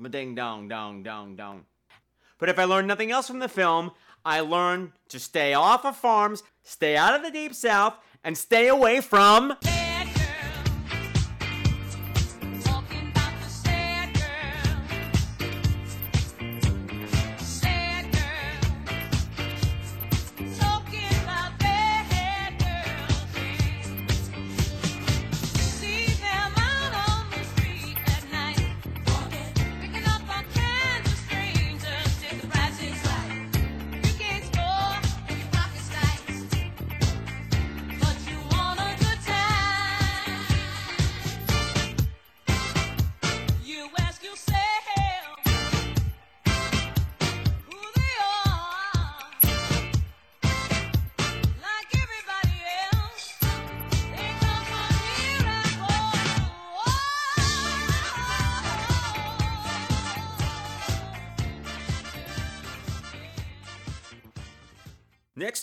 Ding 0.10 0.36
dong, 0.36 0.68
dong, 0.68 1.02
dong, 1.04 1.36
dong. 1.36 1.66
But 2.38 2.50
if 2.50 2.60
I 2.60 2.66
learned 2.66 2.90
nothing 2.90 3.12
else 3.12 3.28
from 3.28 3.40
the 3.40 3.48
film, 3.48 3.92
I 4.26 4.42
learned 4.42 4.92
to 5.10 5.20
stay 5.20 5.54
off 5.54 5.86
of 5.86 5.96
farms, 5.96 6.44
stay 6.64 6.98
out 6.98 7.16
of 7.16 7.24
the 7.24 7.32
deep 7.32 7.56
south, 7.56 7.96
and 8.24 8.38
stay 8.38 8.68
away 8.68 9.02
from. 9.02 9.56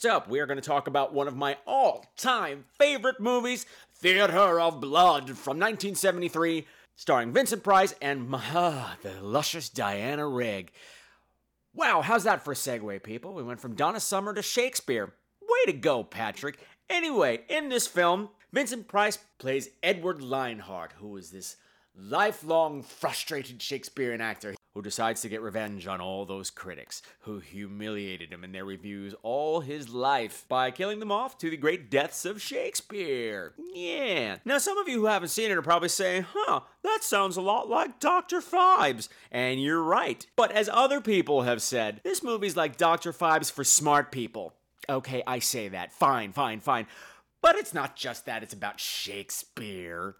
Up, 0.08 0.28
we 0.28 0.40
are 0.40 0.46
going 0.46 0.60
to 0.60 0.66
talk 0.66 0.86
about 0.86 1.12
one 1.12 1.28
of 1.28 1.36
my 1.36 1.56
all 1.66 2.06
time 2.16 2.64
favorite 2.78 3.20
movies, 3.20 3.66
Theater 3.94 4.58
of 4.58 4.80
Blood 4.80 5.26
from 5.26 5.58
1973, 5.58 6.66
starring 6.96 7.32
Vincent 7.32 7.62
Price 7.62 7.94
and 8.00 8.34
uh, 8.34 8.94
the 9.02 9.20
luscious 9.20 9.68
Diana 9.68 10.26
Rigg. 10.26 10.72
Wow, 11.74 12.00
how's 12.00 12.24
that 12.24 12.44
for 12.44 12.52
a 12.52 12.56
segue, 12.56 13.02
people? 13.02 13.34
We 13.34 13.42
went 13.42 13.60
from 13.60 13.74
Donna 13.74 14.00
Summer 14.00 14.34
to 14.34 14.42
Shakespeare. 14.42 15.14
Way 15.40 15.72
to 15.72 15.78
go, 15.78 16.02
Patrick. 16.02 16.58
Anyway, 16.90 17.42
in 17.48 17.68
this 17.68 17.86
film, 17.86 18.30
Vincent 18.52 18.88
Price 18.88 19.18
plays 19.38 19.68
Edward 19.82 20.22
Lionheart, 20.22 20.94
who 20.98 21.16
is 21.16 21.30
this 21.30 21.56
lifelong 21.94 22.82
frustrated 22.82 23.60
Shakespearean 23.62 24.20
actor 24.20 24.54
who 24.78 24.82
decides 24.82 25.20
to 25.20 25.28
get 25.28 25.42
revenge 25.42 25.88
on 25.88 26.00
all 26.00 26.24
those 26.24 26.50
critics 26.50 27.02
who 27.22 27.40
humiliated 27.40 28.32
him 28.32 28.44
in 28.44 28.52
their 28.52 28.64
reviews 28.64 29.12
all 29.24 29.58
his 29.58 29.88
life 29.88 30.44
by 30.48 30.70
killing 30.70 31.00
them 31.00 31.10
off 31.10 31.36
to 31.36 31.50
the 31.50 31.56
great 31.56 31.90
deaths 31.90 32.24
of 32.24 32.40
Shakespeare. 32.40 33.54
Yeah. 33.74 34.36
Now, 34.44 34.58
some 34.58 34.78
of 34.78 34.88
you 34.88 35.00
who 35.00 35.06
haven't 35.06 35.30
seen 35.30 35.50
it 35.50 35.56
are 35.58 35.62
probably 35.62 35.88
saying, 35.88 36.26
huh, 36.32 36.60
that 36.84 37.00
sounds 37.02 37.36
a 37.36 37.40
lot 37.40 37.68
like 37.68 37.98
Dr. 37.98 38.40
Phibes. 38.40 39.08
And 39.32 39.60
you're 39.60 39.82
right. 39.82 40.24
But 40.36 40.52
as 40.52 40.70
other 40.72 41.00
people 41.00 41.42
have 41.42 41.60
said, 41.60 42.00
this 42.04 42.22
movie's 42.22 42.56
like 42.56 42.76
Dr. 42.76 43.12
Phibes 43.12 43.50
for 43.50 43.64
smart 43.64 44.12
people. 44.12 44.54
Okay, 44.88 45.24
I 45.26 45.40
say 45.40 45.66
that. 45.70 45.92
Fine, 45.92 46.34
fine, 46.34 46.60
fine. 46.60 46.86
But 47.42 47.56
it's 47.56 47.74
not 47.74 47.96
just 47.96 48.26
that, 48.26 48.44
it's 48.44 48.54
about 48.54 48.78
Shakespeare. 48.78 50.14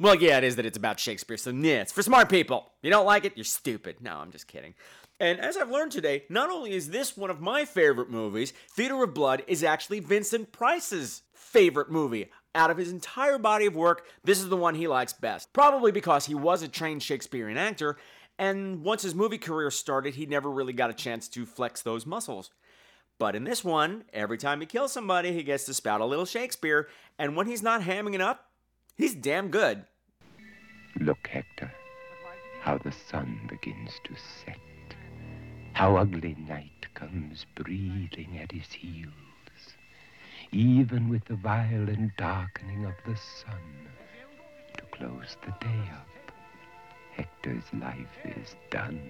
Well, 0.00 0.16
yeah, 0.16 0.38
it 0.38 0.44
is 0.44 0.56
that 0.56 0.66
it's 0.66 0.78
about 0.78 0.98
Shakespeare, 0.98 1.36
so 1.36 1.50
yeah, 1.50 1.82
it's 1.82 1.92
for 1.92 2.02
smart 2.02 2.28
people. 2.28 2.72
You 2.82 2.90
don't 2.90 3.06
like 3.06 3.24
it, 3.24 3.34
you're 3.36 3.44
stupid. 3.44 3.96
No, 4.00 4.16
I'm 4.16 4.32
just 4.32 4.48
kidding. 4.48 4.74
And 5.20 5.38
as 5.38 5.56
I've 5.56 5.70
learned 5.70 5.92
today, 5.92 6.24
not 6.28 6.50
only 6.50 6.72
is 6.72 6.90
this 6.90 7.16
one 7.16 7.30
of 7.30 7.40
my 7.40 7.64
favorite 7.64 8.10
movies, 8.10 8.52
Theater 8.70 9.04
of 9.04 9.14
Blood 9.14 9.44
is 9.46 9.62
actually 9.62 10.00
Vincent 10.00 10.50
Price's 10.50 11.22
favorite 11.32 11.90
movie. 11.90 12.30
Out 12.54 12.70
of 12.70 12.76
his 12.76 12.90
entire 12.90 13.38
body 13.38 13.66
of 13.66 13.76
work, 13.76 14.06
this 14.24 14.40
is 14.40 14.48
the 14.48 14.56
one 14.56 14.74
he 14.74 14.88
likes 14.88 15.12
best. 15.12 15.52
Probably 15.52 15.92
because 15.92 16.26
he 16.26 16.34
was 16.34 16.62
a 16.62 16.68
trained 16.68 17.02
Shakespearean 17.02 17.56
actor, 17.56 17.96
and 18.38 18.82
once 18.82 19.02
his 19.02 19.14
movie 19.14 19.38
career 19.38 19.70
started, 19.70 20.16
he 20.16 20.26
never 20.26 20.50
really 20.50 20.72
got 20.72 20.90
a 20.90 20.94
chance 20.94 21.28
to 21.28 21.46
flex 21.46 21.82
those 21.82 22.04
muscles. 22.06 22.50
But 23.18 23.36
in 23.36 23.44
this 23.44 23.62
one, 23.62 24.04
every 24.12 24.38
time 24.38 24.60
he 24.60 24.66
kills 24.66 24.92
somebody, 24.92 25.32
he 25.32 25.44
gets 25.44 25.64
to 25.66 25.74
spout 25.74 26.00
a 26.00 26.06
little 26.06 26.24
Shakespeare, 26.24 26.88
and 27.18 27.36
when 27.36 27.46
he's 27.46 27.62
not 27.62 27.82
hamming 27.82 28.14
it 28.14 28.20
up, 28.20 28.46
he's 28.96 29.14
damn 29.14 29.48
good. 29.48 29.84
Look, 31.00 31.26
Hector, 31.26 31.72
how 32.60 32.78
the 32.78 32.92
sun 32.92 33.40
begins 33.48 33.92
to 34.04 34.14
set. 34.44 34.58
How 35.72 35.96
ugly 35.96 36.36
night 36.48 36.86
comes 36.94 37.46
breathing 37.54 38.38
at 38.40 38.52
his 38.52 38.72
heels. 38.72 39.12
Even 40.52 41.08
with 41.08 41.24
the 41.24 41.36
violent 41.36 42.12
darkening 42.18 42.84
of 42.84 42.92
the 43.06 43.16
sun 43.16 43.88
to 44.76 44.82
close 44.92 45.36
the 45.44 45.52
day 45.64 45.90
up, 45.92 46.06
Hector's 47.12 47.64
life 47.72 48.18
is 48.24 48.54
done. 48.70 49.00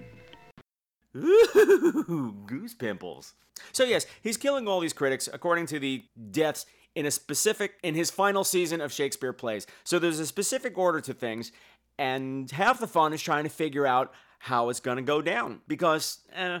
Ooh, 1.15 2.33
goose 2.45 2.73
pimples. 2.73 3.33
So 3.71 3.83
yes, 3.83 4.05
he's 4.21 4.37
killing 4.37 4.67
all 4.67 4.79
these 4.79 4.93
critics 4.93 5.27
according 5.31 5.65
to 5.67 5.79
the 5.79 6.05
deaths 6.31 6.65
in 6.95 7.05
a 7.05 7.11
specific 7.11 7.73
in 7.83 7.95
his 7.95 8.11
final 8.11 8.43
season 8.43 8.81
of 8.81 8.91
Shakespeare 8.91 9.33
plays. 9.33 9.65
So 9.83 9.99
there's 9.99 10.19
a 10.19 10.25
specific 10.25 10.77
order 10.77 11.01
to 11.01 11.13
things, 11.13 11.51
and 11.97 12.49
half 12.51 12.79
the 12.79 12.87
fun 12.87 13.13
is 13.13 13.21
trying 13.21 13.43
to 13.43 13.49
figure 13.49 13.85
out 13.85 14.13
how 14.39 14.69
it's 14.69 14.79
going 14.79 14.97
to 14.97 15.03
go 15.03 15.21
down 15.21 15.61
because 15.67 16.19
eh, 16.33 16.59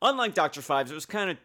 unlike 0.00 0.34
Dr. 0.34 0.60
Phibes, 0.60 0.90
it 0.90 0.94
was 0.94 1.06
kind 1.06 1.30
of 1.30 1.36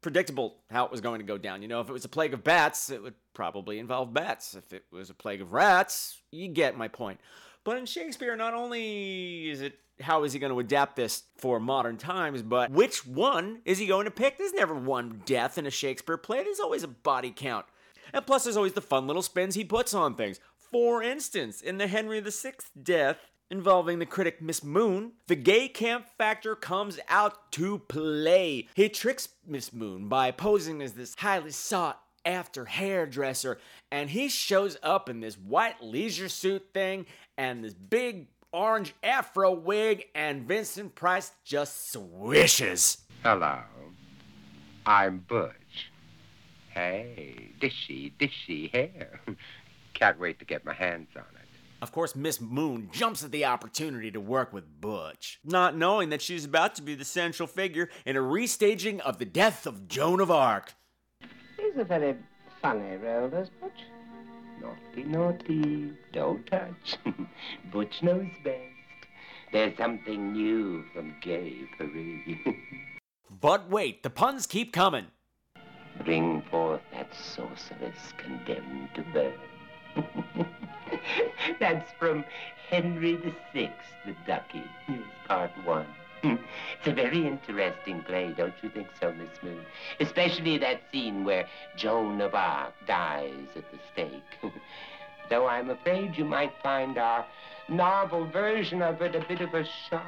predictable 0.00 0.56
how 0.70 0.84
it 0.84 0.90
was 0.90 1.00
going 1.00 1.18
to 1.18 1.26
go 1.26 1.38
down. 1.38 1.62
You 1.62 1.68
know, 1.68 1.80
if 1.80 1.88
it 1.88 1.92
was 1.92 2.04
a 2.04 2.10
plague 2.10 2.34
of 2.34 2.44
bats, 2.44 2.90
it 2.90 3.02
would 3.02 3.14
probably 3.32 3.78
involve 3.78 4.12
bats. 4.12 4.54
If 4.54 4.72
it 4.72 4.84
was 4.92 5.10
a 5.10 5.14
plague 5.14 5.40
of 5.40 5.52
rats, 5.52 6.20
you 6.30 6.48
get 6.48 6.76
my 6.76 6.88
point. 6.88 7.20
But 7.64 7.78
in 7.78 7.86
Shakespeare, 7.86 8.36
not 8.36 8.54
only 8.54 9.48
is 9.48 9.60
it 9.62 9.78
how 10.00 10.24
is 10.24 10.32
he 10.32 10.38
going 10.38 10.52
to 10.52 10.58
adapt 10.58 10.96
this 10.96 11.24
for 11.38 11.60
modern 11.60 11.96
times, 11.96 12.42
but 12.42 12.70
which 12.70 13.06
one 13.06 13.60
is 13.64 13.78
he 13.78 13.86
going 13.86 14.04
to 14.04 14.10
pick? 14.10 14.36
There's 14.36 14.52
never 14.52 14.74
one 14.74 15.22
death 15.24 15.56
in 15.56 15.66
a 15.66 15.70
Shakespeare 15.70 16.16
play, 16.16 16.42
there's 16.42 16.60
always 16.60 16.82
a 16.82 16.88
body 16.88 17.32
count. 17.34 17.66
And 18.14 18.24
plus, 18.24 18.44
there's 18.44 18.56
always 18.56 18.74
the 18.74 18.80
fun 18.80 19.08
little 19.08 19.22
spins 19.22 19.56
he 19.56 19.64
puts 19.64 19.92
on 19.92 20.14
things. 20.14 20.38
For 20.56 21.02
instance, 21.02 21.60
in 21.60 21.78
the 21.78 21.88
Henry 21.88 22.20
VI 22.20 22.52
death, 22.80 23.18
involving 23.50 23.98
the 23.98 24.06
critic 24.06 24.40
Miss 24.40 24.62
Moon, 24.62 25.14
the 25.26 25.34
gay 25.34 25.66
camp 25.66 26.06
factor 26.16 26.54
comes 26.54 27.00
out 27.08 27.50
to 27.52 27.80
play. 27.80 28.68
He 28.74 28.88
tricks 28.88 29.30
Miss 29.44 29.72
Moon 29.72 30.08
by 30.08 30.30
posing 30.30 30.80
as 30.80 30.92
this 30.92 31.16
highly 31.18 31.50
sought 31.50 32.00
after 32.24 32.66
hairdresser, 32.66 33.58
and 33.90 34.08
he 34.08 34.28
shows 34.28 34.78
up 34.80 35.08
in 35.08 35.18
this 35.18 35.34
white 35.34 35.82
leisure 35.82 36.28
suit 36.28 36.68
thing 36.72 37.06
and 37.36 37.64
this 37.64 37.74
big 37.74 38.28
orange 38.52 38.94
afro 39.02 39.52
wig, 39.52 40.06
and 40.14 40.46
Vincent 40.46 40.94
Price 40.94 41.32
just 41.44 41.90
swishes. 41.90 42.98
Hello. 43.24 43.58
I'm 44.86 45.18
Butch. 45.18 45.63
Hey, 46.74 47.52
dishy, 47.60 48.12
dishy 48.18 48.68
hair. 48.72 49.20
Can't 49.94 50.18
wait 50.18 50.40
to 50.40 50.44
get 50.44 50.64
my 50.64 50.74
hands 50.74 51.08
on 51.14 51.22
it. 51.22 51.48
Of 51.80 51.92
course, 51.92 52.16
Miss 52.16 52.40
Moon 52.40 52.88
jumps 52.90 53.22
at 53.22 53.30
the 53.30 53.44
opportunity 53.44 54.10
to 54.10 54.20
work 54.20 54.52
with 54.52 54.80
Butch, 54.80 55.38
not 55.44 55.76
knowing 55.76 56.08
that 56.08 56.20
she's 56.20 56.44
about 56.44 56.74
to 56.74 56.82
be 56.82 56.96
the 56.96 57.04
central 57.04 57.46
figure 57.46 57.90
in 58.04 58.16
a 58.16 58.20
restaging 58.20 58.98
of 59.00 59.18
the 59.18 59.24
death 59.24 59.66
of 59.66 59.86
Joan 59.86 60.18
of 60.18 60.32
Arc. 60.32 60.74
He's 61.56 61.76
a 61.76 61.84
very 61.84 62.16
funny 62.60 62.96
role, 62.96 63.28
does 63.28 63.50
Butch? 63.60 63.72
Naughty, 64.60 65.04
naughty, 65.04 65.92
don't 66.12 66.44
touch. 66.46 66.96
Butch 67.72 68.02
knows 68.02 68.26
best. 68.42 68.58
There's 69.52 69.76
something 69.76 70.32
new 70.32 70.84
from 70.92 71.14
gay 71.22 71.54
parade. 71.78 72.38
But 73.40 73.68
wait, 73.68 74.02
the 74.02 74.10
puns 74.10 74.46
keep 74.46 74.72
coming. 74.72 75.08
Bring 76.04 76.42
forth 76.50 76.82
that 76.92 77.14
sorceress 77.14 78.12
condemned 78.18 78.90
to 78.94 79.02
burn. 79.14 79.32
That's 81.58 81.90
from 81.98 82.24
Henry 82.68 83.16
VI, 83.54 83.72
the 84.04 84.14
Ducky. 84.26 84.64
Here's 84.86 85.00
part 85.26 85.50
one. 85.64 85.86
It's 86.78 86.88
a 86.88 86.92
very 86.92 87.26
interesting 87.26 88.02
play, 88.02 88.34
don't 88.36 88.54
you 88.62 88.68
think 88.68 88.88
so, 89.00 89.12
Miss 89.12 89.42
Moon? 89.42 89.64
Especially 90.00 90.58
that 90.58 90.82
scene 90.92 91.24
where 91.24 91.46
Joan 91.76 92.20
of 92.20 92.34
Arc 92.34 92.74
dies 92.86 93.48
at 93.56 93.70
the 93.70 93.78
stake. 93.90 94.52
Though 95.30 95.46
I'm 95.46 95.70
afraid 95.70 96.18
you 96.18 96.26
might 96.26 96.52
find 96.62 96.98
our 96.98 97.24
novel 97.68 98.26
version 98.26 98.82
of 98.82 99.00
it 99.00 99.14
a 99.14 99.20
bit 99.20 99.40
of 99.40 99.54
a 99.54 99.64
shock. 99.88 100.04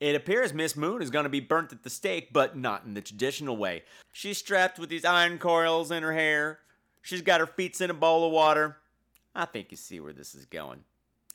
It 0.00 0.16
appears 0.16 0.54
Miss 0.54 0.76
Moon 0.76 1.02
is 1.02 1.10
going 1.10 1.24
to 1.24 1.30
be 1.30 1.40
burnt 1.40 1.72
at 1.72 1.82
the 1.82 1.90
stake, 1.90 2.32
but 2.32 2.56
not 2.56 2.84
in 2.86 2.94
the 2.94 3.02
traditional 3.02 3.58
way. 3.58 3.82
She's 4.12 4.38
strapped 4.38 4.78
with 4.78 4.88
these 4.88 5.04
iron 5.04 5.36
coils 5.38 5.90
in 5.90 6.02
her 6.02 6.14
hair. 6.14 6.60
She's 7.02 7.20
got 7.20 7.40
her 7.40 7.46
feet 7.46 7.78
in 7.82 7.90
a 7.90 7.94
bowl 7.94 8.26
of 8.26 8.32
water. 8.32 8.78
I 9.34 9.44
think 9.44 9.70
you 9.70 9.76
see 9.76 10.00
where 10.00 10.14
this 10.14 10.34
is 10.34 10.46
going. 10.46 10.84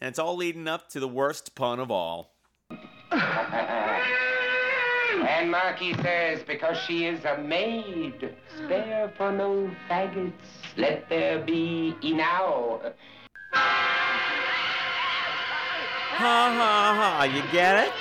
And 0.01 0.09
it's 0.09 0.17
all 0.17 0.35
leading 0.35 0.67
up 0.67 0.89
to 0.89 0.99
the 0.99 1.07
worst 1.07 1.53
pun 1.53 1.79
of 1.79 1.91
all. 1.91 2.33
And 5.27 5.51
Marquis 5.51 5.93
says, 6.01 6.41
because 6.45 6.77
she 6.77 7.05
is 7.05 7.23
a 7.23 7.37
maid, 7.37 8.35
spare 8.57 9.13
for 9.15 9.31
no 9.31 9.69
faggots, 9.87 10.33
let 10.75 11.07
there 11.07 11.39
be 11.39 11.95
enow. 12.03 12.93
Ha 16.17 16.51
ha 16.57 16.95
ha, 16.97 17.23
you 17.25 17.43
get 17.51 17.87
it? 17.87 17.93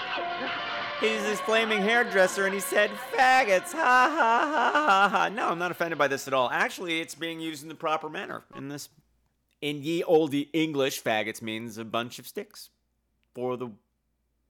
He's 1.01 1.23
this 1.23 1.41
flaming 1.41 1.83
hairdresser 1.83 2.47
and 2.47 2.55
he 2.55 2.61
said 2.61 2.91
faggots. 3.13 3.73
Ha 3.73 4.11
ha 4.17 4.71
ha 4.73 4.73
ha 4.73 5.09
ha. 5.09 5.29
No, 5.29 5.49
I'm 5.49 5.59
not 5.59 5.71
offended 5.71 5.99
by 5.99 6.09
this 6.09 6.29
at 6.29 6.35
all. 6.35 6.49
Actually, 6.51 7.01
it's 7.01 7.15
being 7.15 7.41
used 7.41 7.63
in 7.63 7.69
the 7.69 7.75
proper 7.75 8.09
manner. 8.09 8.45
In 8.57 8.69
this 8.69 8.89
in 9.61 9.83
ye 9.83 10.03
olde 10.03 10.47
English, 10.53 11.03
faggots 11.03 11.43
means 11.43 11.79
a 11.79 11.85
bunch 11.85 12.19
of 12.19 12.27
sticks. 12.27 12.71
For 13.35 13.57
the 13.57 13.71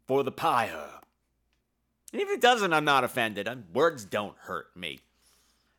for 0.07 0.23
the 0.23 0.33
pyre. 0.33 1.01
And 2.13 2.21
if 2.21 2.29
it 2.29 2.41
doesn't, 2.41 2.73
I'm 2.73 2.85
not 2.85 3.05
offended. 3.05 3.49
I'm, 3.49 3.65
words 3.73 4.05
don't 4.05 4.37
hurt 4.43 4.77
me. 4.77 5.01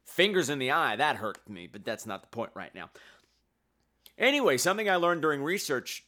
Fingers 0.03 0.49
in 0.49 0.59
the 0.59 0.71
eye, 0.71 0.95
that 0.95 1.17
hurt 1.17 1.49
me, 1.49 1.67
but 1.67 1.85
that's 1.85 2.05
not 2.05 2.21
the 2.21 2.27
point 2.27 2.51
right 2.53 2.73
now. 2.75 2.89
Anyway, 4.17 4.57
something 4.57 4.89
I 4.89 4.95
learned 4.95 5.21
during 5.21 5.43
research 5.43 6.03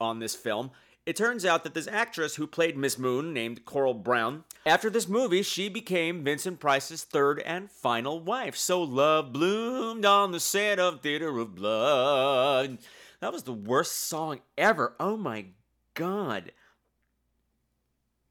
on 0.00 0.18
this 0.18 0.34
film 0.34 0.70
it 1.08 1.16
turns 1.16 1.46
out 1.46 1.64
that 1.64 1.72
this 1.72 1.88
actress 1.88 2.34
who 2.34 2.46
played 2.46 2.76
Miss 2.76 2.98
Moon, 2.98 3.32
named 3.32 3.64
Coral 3.64 3.94
Browne, 3.94 4.44
after 4.66 4.90
this 4.90 5.08
movie, 5.08 5.42
she 5.42 5.70
became 5.70 6.22
Vincent 6.22 6.60
Price's 6.60 7.02
third 7.02 7.40
and 7.46 7.70
final 7.70 8.20
wife. 8.20 8.56
So 8.56 8.82
love 8.82 9.32
bloomed 9.32 10.04
on 10.04 10.32
the 10.32 10.38
set 10.38 10.78
of 10.78 11.00
Theater 11.00 11.38
of 11.38 11.54
Blood. 11.54 12.76
That 13.20 13.32
was 13.32 13.44
the 13.44 13.54
worst 13.54 13.94
song 13.94 14.40
ever. 14.58 14.96
Oh 15.00 15.16
my 15.16 15.46
god. 15.94 16.52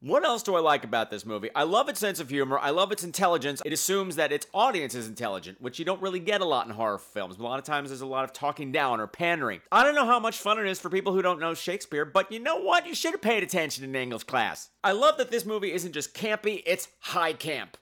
What 0.00 0.24
else 0.24 0.44
do 0.44 0.54
I 0.54 0.60
like 0.60 0.84
about 0.84 1.10
this 1.10 1.26
movie? 1.26 1.50
I 1.56 1.64
love 1.64 1.88
its 1.88 1.98
sense 1.98 2.20
of 2.20 2.30
humor. 2.30 2.56
I 2.56 2.70
love 2.70 2.92
its 2.92 3.02
intelligence. 3.02 3.60
It 3.64 3.72
assumes 3.72 4.14
that 4.14 4.30
its 4.30 4.46
audience 4.54 4.94
is 4.94 5.08
intelligent, 5.08 5.60
which 5.60 5.80
you 5.80 5.84
don't 5.84 6.00
really 6.00 6.20
get 6.20 6.40
a 6.40 6.44
lot 6.44 6.68
in 6.68 6.72
horror 6.72 6.98
films. 6.98 7.36
A 7.36 7.42
lot 7.42 7.58
of 7.58 7.64
times 7.64 7.88
there's 7.88 8.00
a 8.00 8.06
lot 8.06 8.22
of 8.22 8.32
talking 8.32 8.70
down 8.70 9.00
or 9.00 9.08
pandering. 9.08 9.60
I 9.72 9.82
don't 9.82 9.96
know 9.96 10.06
how 10.06 10.20
much 10.20 10.38
fun 10.38 10.60
it 10.60 10.68
is 10.68 10.78
for 10.78 10.88
people 10.88 11.12
who 11.12 11.20
don't 11.20 11.40
know 11.40 11.52
Shakespeare, 11.52 12.04
but 12.04 12.30
you 12.30 12.38
know 12.38 12.60
what? 12.60 12.86
You 12.86 12.94
should 12.94 13.10
have 13.10 13.22
paid 13.22 13.42
attention 13.42 13.82
in 13.82 13.96
English 13.96 14.22
class. 14.22 14.70
I 14.84 14.92
love 14.92 15.16
that 15.18 15.32
this 15.32 15.44
movie 15.44 15.72
isn't 15.72 15.92
just 15.92 16.14
campy, 16.14 16.62
it's 16.64 16.86
high 17.00 17.32
camp. 17.32 17.76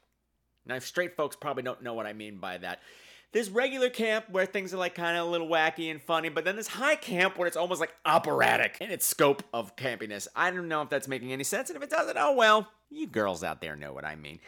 Now, 0.65 0.79
straight 0.79 1.17
folks 1.17 1.37
probably 1.37 1.65
don't 1.65 1.83
know 1.83 1.93
what 1.93 2.07
I 2.07 2.15
mean 2.15 2.39
by 2.39 2.57
that. 2.59 2.81
There's 3.33 3.51
regular 3.51 3.91
camp 3.91 4.31
where 4.31 4.47
things 4.47 4.73
are 4.73 4.79
like 4.79 4.95
kind 4.95 5.17
of 5.17 5.27
a 5.27 5.31
little 5.31 5.49
wacky 5.49 5.91
and 5.91 6.01
funny, 6.01 6.29
but 6.29 6.45
then 6.45 6.57
there's 6.57 6.69
high 6.69 6.97
camp 6.97 7.37
where 7.37 7.47
it's 7.47 7.57
almost 7.57 7.81
like 7.81 7.95
operatic 8.05 8.79
in 8.81 8.91
its 8.91 9.07
scope 9.07 9.43
of 9.53 9.77
campiness. 9.77 10.27
I 10.35 10.51
don't 10.51 10.69
know 10.69 10.83
if 10.83 10.89
that's 10.89 11.09
making 11.09 11.33
any 11.33 11.45
sense, 11.45 11.69
and 11.69 11.77
if 11.77 11.83
it 11.83 11.91
doesn't, 11.91 12.17
oh 12.19 12.33
well. 12.33 12.69
You 12.91 13.07
girls 13.07 13.45
out 13.45 13.61
there 13.61 13.77
know 13.77 13.93
what 13.93 14.05
I 14.05 14.17
mean. 14.17 14.39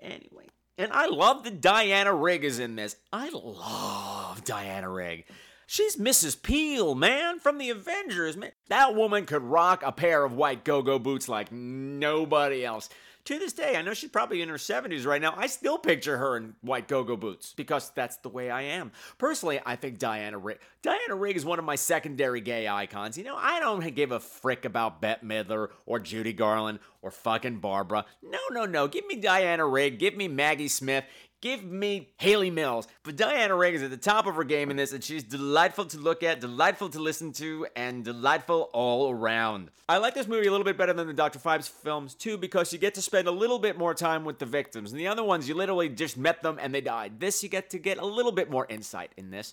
Anyway, 0.00 0.48
and 0.76 0.92
I 0.92 1.06
love 1.06 1.44
that 1.44 1.60
Diana 1.60 2.12
Rigg 2.12 2.44
is 2.44 2.58
in 2.58 2.76
this. 2.76 2.96
I 3.12 3.30
love 3.30 4.42
Diana 4.44 4.88
Rigg. 4.88 5.24
She's 5.66 5.96
Mrs. 5.96 6.42
Peel, 6.42 6.94
man, 6.94 7.38
from 7.38 7.58
the 7.58 7.70
Avengers, 7.70 8.36
man. 8.36 8.52
That 8.68 8.94
woman 8.94 9.24
could 9.24 9.42
rock 9.42 9.82
a 9.84 9.92
pair 9.92 10.24
of 10.24 10.32
white 10.32 10.64
go-go 10.64 10.98
boots 10.98 11.28
like 11.28 11.50
nobody 11.50 12.64
else. 12.64 12.88
To 13.26 13.38
this 13.38 13.54
day, 13.54 13.76
I 13.76 13.82
know 13.82 13.94
she's 13.94 14.10
probably 14.10 14.42
in 14.42 14.50
her 14.50 14.56
70s 14.56 15.06
right 15.06 15.20
now. 15.20 15.32
I 15.34 15.46
still 15.46 15.78
picture 15.78 16.18
her 16.18 16.36
in 16.36 16.54
white 16.60 16.88
go-go 16.88 17.16
boots 17.16 17.54
because 17.56 17.90
that's 17.94 18.18
the 18.18 18.28
way 18.28 18.50
I 18.50 18.62
am. 18.62 18.92
Personally, 19.16 19.60
I 19.64 19.76
think 19.76 19.98
Diana 19.98 20.38
Diana 20.84 21.14
Rigg 21.14 21.34
is 21.34 21.46
one 21.46 21.58
of 21.58 21.64
my 21.64 21.76
secondary 21.76 22.42
gay 22.42 22.68
icons. 22.68 23.16
You 23.16 23.24
know, 23.24 23.36
I 23.38 23.58
don't 23.58 23.94
give 23.94 24.12
a 24.12 24.20
frick 24.20 24.66
about 24.66 25.00
Bette 25.00 25.24
Midler 25.24 25.70
or 25.86 25.98
Judy 25.98 26.34
Garland 26.34 26.78
or 27.00 27.10
fucking 27.10 27.60
Barbara. 27.60 28.04
No, 28.22 28.38
no, 28.50 28.66
no. 28.66 28.86
Give 28.86 29.06
me 29.06 29.16
Diana 29.16 29.66
Rigg, 29.66 29.98
give 29.98 30.14
me 30.14 30.28
Maggie 30.28 30.68
Smith, 30.68 31.04
Give 31.44 31.62
me 31.62 32.08
Hayley 32.16 32.50
Mills. 32.50 32.88
But 33.02 33.16
Diana 33.16 33.54
Rigg 33.54 33.74
is 33.74 33.82
at 33.82 33.90
the 33.90 33.98
top 33.98 34.26
of 34.26 34.34
her 34.36 34.44
game 34.44 34.70
in 34.70 34.78
this, 34.78 34.94
and 34.94 35.04
she's 35.04 35.22
delightful 35.22 35.84
to 35.84 35.98
look 35.98 36.22
at, 36.22 36.40
delightful 36.40 36.88
to 36.88 36.98
listen 36.98 37.34
to, 37.34 37.66
and 37.76 38.02
delightful 38.02 38.70
all 38.72 39.10
around. 39.10 39.70
I 39.86 39.98
like 39.98 40.14
this 40.14 40.26
movie 40.26 40.46
a 40.46 40.50
little 40.50 40.64
bit 40.64 40.78
better 40.78 40.94
than 40.94 41.06
the 41.06 41.12
Dr. 41.12 41.38
Phibes 41.38 41.68
films, 41.68 42.14
too, 42.14 42.38
because 42.38 42.72
you 42.72 42.78
get 42.78 42.94
to 42.94 43.02
spend 43.02 43.28
a 43.28 43.30
little 43.30 43.58
bit 43.58 43.76
more 43.76 43.92
time 43.92 44.24
with 44.24 44.38
the 44.38 44.46
victims. 44.46 44.90
And 44.90 44.98
the 44.98 45.08
other 45.08 45.22
ones, 45.22 45.46
you 45.46 45.54
literally 45.54 45.90
just 45.90 46.16
met 46.16 46.42
them 46.42 46.58
and 46.58 46.74
they 46.74 46.80
died. 46.80 47.20
This, 47.20 47.42
you 47.42 47.50
get 47.50 47.68
to 47.70 47.78
get 47.78 47.98
a 47.98 48.06
little 48.06 48.32
bit 48.32 48.50
more 48.50 48.66
insight 48.70 49.12
in 49.18 49.30
this, 49.30 49.52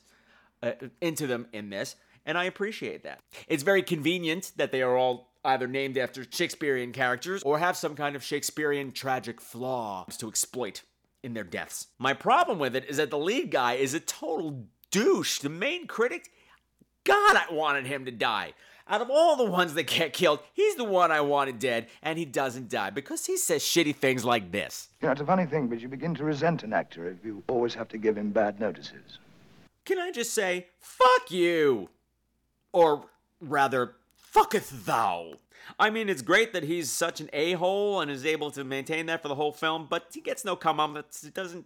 uh, 0.63 0.71
into 0.99 1.27
them 1.27 1.47
in 1.53 1.69
this, 1.69 1.95
and 2.25 2.37
I 2.37 2.45
appreciate 2.45 3.03
that. 3.03 3.19
It's 3.47 3.63
very 3.63 3.83
convenient 3.83 4.51
that 4.57 4.71
they 4.71 4.81
are 4.81 4.95
all 4.97 5.31
either 5.43 5.67
named 5.67 5.97
after 5.97 6.23
Shakespearean 6.29 6.91
characters 6.91 7.41
or 7.43 7.59
have 7.59 7.75
some 7.75 7.95
kind 7.95 8.15
of 8.15 8.23
Shakespearean 8.23 8.91
tragic 8.91 9.41
flaw 9.41 10.05
to 10.17 10.27
exploit 10.27 10.83
in 11.23 11.33
their 11.33 11.43
deaths. 11.43 11.87
My 11.97 12.13
problem 12.13 12.59
with 12.59 12.75
it 12.75 12.85
is 12.89 12.97
that 12.97 13.09
the 13.09 13.17
lead 13.17 13.51
guy 13.51 13.73
is 13.73 13.93
a 13.93 13.99
total 13.99 14.65
douche. 14.91 15.39
The 15.39 15.49
main 15.49 15.87
critic, 15.87 16.31
God, 17.03 17.35
I 17.35 17.45
wanted 17.51 17.87
him 17.87 18.05
to 18.05 18.11
die. 18.11 18.53
Out 18.87 19.01
of 19.01 19.09
all 19.09 19.37
the 19.37 19.45
ones 19.45 19.73
that 19.75 19.83
get 19.83 20.11
killed, 20.11 20.39
he's 20.53 20.75
the 20.75 20.83
one 20.83 21.11
I 21.11 21.21
wanted 21.21 21.59
dead, 21.59 21.87
and 22.01 22.19
he 22.19 22.25
doesn't 22.25 22.69
die 22.69 22.89
because 22.89 23.25
he 23.25 23.37
says 23.37 23.63
shitty 23.63 23.95
things 23.95 24.25
like 24.25 24.51
this. 24.51 24.89
Know, 25.01 25.11
it's 25.11 25.21
a 25.21 25.25
funny 25.25 25.45
thing, 25.45 25.67
but 25.67 25.79
you 25.79 25.87
begin 25.87 26.13
to 26.15 26.23
resent 26.23 26.63
an 26.63 26.73
actor 26.73 27.07
if 27.07 27.23
you 27.23 27.41
always 27.47 27.73
have 27.75 27.87
to 27.89 27.97
give 27.97 28.17
him 28.17 28.31
bad 28.31 28.59
notices. 28.59 29.19
Can 29.85 29.99
I 29.99 30.11
just 30.11 30.33
say, 30.33 30.67
fuck 30.79 31.31
you? 31.31 31.89
Or 32.71 33.05
rather, 33.39 33.95
fucketh 34.33 34.85
thou. 34.85 35.33
I 35.79 35.89
mean, 35.89 36.09
it's 36.09 36.21
great 36.21 36.53
that 36.53 36.63
he's 36.63 36.89
such 36.89 37.21
an 37.21 37.29
a 37.33 37.53
hole 37.53 38.01
and 38.01 38.09
is 38.09 38.25
able 38.25 38.51
to 38.51 38.63
maintain 38.63 39.05
that 39.07 39.21
for 39.21 39.27
the 39.27 39.35
whole 39.35 39.51
film, 39.51 39.87
but 39.89 40.07
he 40.13 40.21
gets 40.21 40.45
no 40.45 40.55
come 40.55 40.79
on. 40.79 41.03
He 41.21 41.29
doesn't 41.29 41.65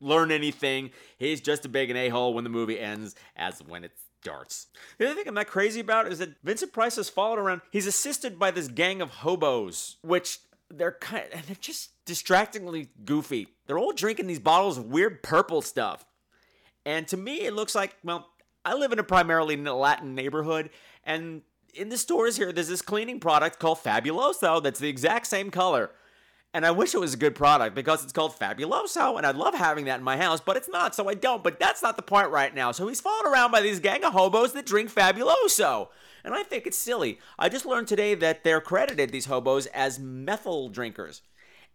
learn 0.00 0.30
anything. 0.30 0.90
He's 1.18 1.40
just 1.40 1.64
a 1.64 1.68
big 1.68 1.90
an 1.90 1.96
a 1.96 2.08
hole 2.08 2.34
when 2.34 2.44
the 2.44 2.50
movie 2.50 2.78
ends, 2.78 3.14
as 3.36 3.62
when 3.62 3.84
it 3.84 3.92
starts. 4.20 4.66
The 4.98 5.06
other 5.06 5.14
thing 5.14 5.28
I'm 5.28 5.34
not 5.34 5.46
crazy 5.46 5.80
about 5.80 6.10
is 6.10 6.18
that 6.18 6.34
Vincent 6.42 6.72
Price 6.72 6.96
has 6.96 7.08
followed 7.08 7.38
around. 7.38 7.60
He's 7.70 7.86
assisted 7.86 8.38
by 8.38 8.50
this 8.50 8.68
gang 8.68 9.00
of 9.00 9.10
hobos, 9.10 9.96
which 10.02 10.40
they're 10.68 10.96
kind 11.00 11.26
of, 11.26 11.32
and 11.32 11.42
they're 11.44 11.56
just 11.60 11.90
distractingly 12.04 12.88
goofy. 13.04 13.48
They're 13.66 13.78
all 13.78 13.92
drinking 13.92 14.26
these 14.26 14.40
bottles 14.40 14.78
of 14.78 14.86
weird 14.86 15.22
purple 15.22 15.62
stuff. 15.62 16.04
And 16.86 17.06
to 17.08 17.18
me, 17.18 17.44
it 17.44 17.52
looks 17.52 17.74
like, 17.74 17.96
well, 18.02 18.30
I 18.64 18.74
live 18.74 18.92
in 18.92 18.98
a 18.98 19.04
primarily 19.04 19.56
Latin 19.56 20.14
neighborhood, 20.14 20.70
and 21.04 21.42
in 21.74 21.90
the 21.90 21.98
stores 21.98 22.36
here, 22.36 22.52
there's 22.52 22.68
this 22.68 22.80
cleaning 22.80 23.20
product 23.20 23.58
called 23.58 23.78
Fabuloso 23.78 24.62
that's 24.62 24.80
the 24.80 24.88
exact 24.88 25.26
same 25.26 25.50
color. 25.50 25.90
And 26.54 26.64
I 26.64 26.70
wish 26.70 26.94
it 26.94 27.00
was 27.00 27.12
a 27.12 27.18
good 27.18 27.34
product 27.34 27.74
because 27.74 28.02
it's 28.02 28.14
called 28.14 28.32
Fabuloso, 28.38 29.18
and 29.18 29.26
I'd 29.26 29.36
love 29.36 29.54
having 29.54 29.84
that 29.86 29.98
in 29.98 30.04
my 30.04 30.16
house, 30.16 30.40
but 30.40 30.56
it's 30.56 30.70
not, 30.70 30.94
so 30.94 31.06
I 31.08 31.14
don't. 31.14 31.44
But 31.44 31.60
that's 31.60 31.82
not 31.82 31.96
the 31.96 32.02
point 32.02 32.30
right 32.30 32.54
now. 32.54 32.72
So 32.72 32.88
he's 32.88 33.00
followed 33.00 33.30
around 33.30 33.50
by 33.50 33.60
these 33.60 33.80
gang 33.80 34.04
of 34.04 34.14
hobos 34.14 34.54
that 34.54 34.64
drink 34.64 34.90
Fabuloso. 34.90 35.88
And 36.24 36.34
I 36.34 36.44
think 36.44 36.66
it's 36.66 36.78
silly. 36.78 37.18
I 37.38 37.50
just 37.50 37.66
learned 37.66 37.88
today 37.88 38.14
that 38.14 38.42
they're 38.42 38.62
credited, 38.62 39.10
these 39.10 39.26
hobos, 39.26 39.66
as 39.66 39.98
methyl 39.98 40.70
drinkers. 40.70 41.20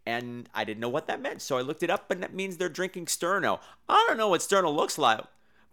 And 0.06 0.50
I 0.54 0.64
didn't 0.64 0.80
know 0.80 0.90
what 0.90 1.08
that 1.08 1.22
meant, 1.22 1.42
so 1.42 1.58
I 1.58 1.62
looked 1.62 1.84
it 1.84 1.90
up, 1.90 2.10
and 2.10 2.24
that 2.24 2.34
means 2.34 2.58
they're 2.58 2.70
drinking 2.70 3.06
Sterno. 3.06 3.60
I 3.88 4.04
don't 4.08 4.18
know 4.18 4.30
what 4.30 4.42
Sterno 4.42 4.74
looks 4.76 4.98
like, 4.98 5.22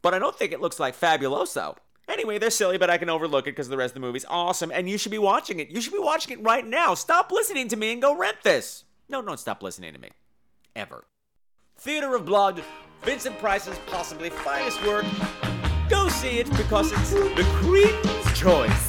but 0.02 0.12
I 0.12 0.18
don't 0.18 0.36
think 0.36 0.52
it 0.52 0.60
looks 0.60 0.78
like 0.78 0.98
Fabuloso. 0.98 1.76
Anyway, 2.08 2.38
they're 2.38 2.50
silly, 2.50 2.78
but 2.78 2.90
I 2.90 2.98
can 2.98 3.10
overlook 3.10 3.46
it 3.46 3.52
because 3.52 3.68
the 3.68 3.76
rest 3.76 3.90
of 3.90 4.00
the 4.00 4.06
movie's 4.06 4.24
awesome, 4.28 4.70
and 4.72 4.88
you 4.88 4.98
should 4.98 5.12
be 5.12 5.18
watching 5.18 5.60
it. 5.60 5.68
You 5.70 5.80
should 5.80 5.92
be 5.92 5.98
watching 5.98 6.38
it 6.38 6.42
right 6.42 6.66
now. 6.66 6.94
Stop 6.94 7.30
listening 7.30 7.68
to 7.68 7.76
me 7.76 7.92
and 7.92 8.02
go 8.02 8.16
rent 8.16 8.38
this. 8.42 8.84
No, 9.08 9.22
don't 9.22 9.40
stop 9.40 9.62
listening 9.62 9.92
to 9.94 10.00
me. 10.00 10.10
Ever. 10.76 11.04
Theater 11.78 12.14
of 12.14 12.24
Blood, 12.24 12.62
Vincent 13.02 13.38
Price's 13.38 13.78
possibly 13.86 14.30
finest 14.30 14.84
work. 14.86 15.06
Go 15.88 16.08
see 16.08 16.38
it 16.38 16.50
because 16.56 16.92
it's 16.92 17.10
the 17.12 17.46
Queen's 17.62 18.38
choice. 18.38 18.88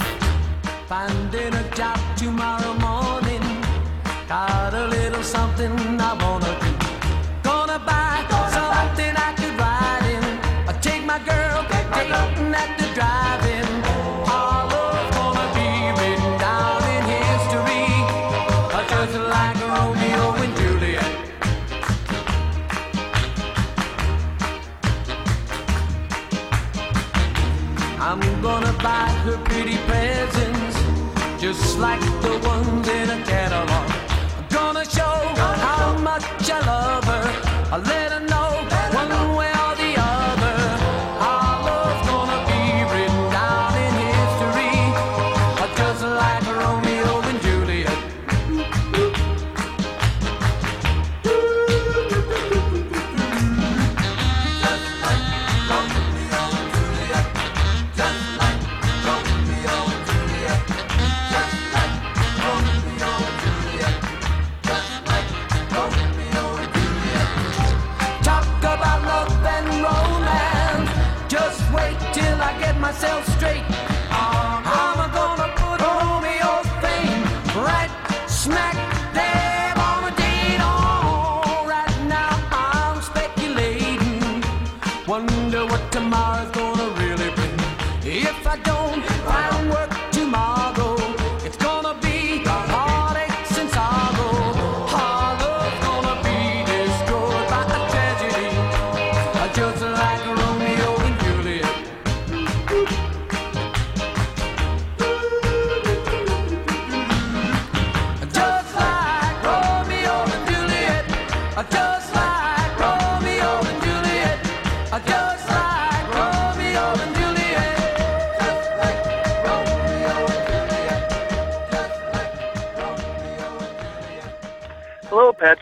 Finding 0.87 1.53
a 1.53 1.75
job 1.75 1.99
tomorrow 2.17 2.73
morning. 2.75 3.08
Got 4.29 4.75
a 4.75 4.85
little 4.85 5.23
something 5.23 5.71
I 5.99 6.13
wanna 6.21 6.53
do. 6.61 6.69
Gonna 7.41 7.79
buy 7.79 8.08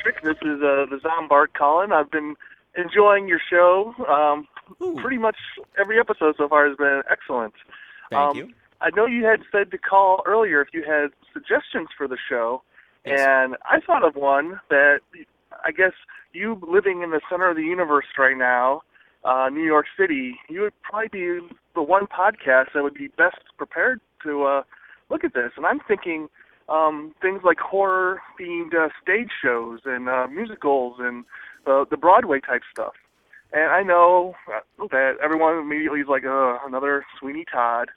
Patrick. 0.08 0.24
This 0.24 0.48
is 0.48 0.62
uh, 0.62 0.86
the 0.90 1.00
Zombart 1.04 1.54
calling. 1.58 1.92
I've 1.92 2.12
been 2.12 2.36
enjoying 2.78 3.28
your 3.28 3.40
show. 3.50 3.94
Um, 4.08 4.48
pretty 4.98 5.18
much 5.18 5.38
every 5.80 6.00
episode 6.00 6.36
so 6.38 6.48
far 6.48 6.68
has 6.68 6.78
been 6.78 7.02
excellent. 7.10 7.54
Thank 8.10 8.22
um, 8.22 8.38
you. 8.38 8.54
I 8.80 8.90
know 8.96 9.06
you 9.06 9.26
had 9.26 9.42
said 9.52 9.72
to 9.72 9.78
call 9.78 10.22
earlier 10.26 10.62
if 10.62 10.70
you 10.74 10.84
had 10.84 11.10
suggestions 11.34 11.90
for 11.98 12.08
the 12.08 12.18
show, 12.30 12.62
Yes. 13.06 13.20
and 13.22 13.56
I 13.64 13.80
thought 13.80 14.04
of 14.06 14.16
one 14.16 14.60
that 14.70 15.00
I 15.64 15.72
guess 15.72 15.94
you 16.34 16.60
living 16.68 17.04
in 17.04 17.12
the 17.12 17.22
center 17.30 17.50
of 17.50 17.56
the 17.56 17.64
universe 17.64 18.06
right 18.18 18.38
now, 18.38 18.82
uh, 19.24 19.50
New 19.50 19.64
York 19.64 19.86
City, 19.98 20.38
you 20.50 20.62
would 20.62 20.74
probably 20.82 21.08
be 21.08 21.48
the 21.74 21.82
one 21.82 22.06
podcast 22.08 22.74
that 22.74 22.84
would 22.84 22.94
be 22.94 23.08
best 23.08 23.38
prepared 23.58 24.02
to 24.24 24.44
uh, 24.44 24.64
look 25.10 25.24
at 25.24 25.34
this. 25.34 25.52
And 25.56 25.66
I'm 25.66 25.80
thinking 25.88 26.28
um, 26.70 27.14
things 27.22 27.42
like 27.44 27.60
horror 27.60 28.22
themed 28.40 28.74
uh, 28.74 28.90
stage 29.02 29.30
shows 29.42 29.80
and 29.86 30.10
uh, 30.10 30.28
musicals 30.28 30.98
and 31.00 31.26
uh, 31.66 31.86
the 31.90 31.98
Broadway 31.98 32.40
type 32.40 32.62
stuff. 32.72 32.94
And 33.54 33.72
I 33.72 33.84
know 33.84 34.36
uh, 34.54 34.88
that 34.92 35.14
everyone 35.24 35.58
immediately 35.58 36.02
is 36.02 36.08
like, 36.10 36.26
uh, 36.26 36.58
another 36.66 37.06
Sweeney 37.20 37.46
Todd. 37.50 37.90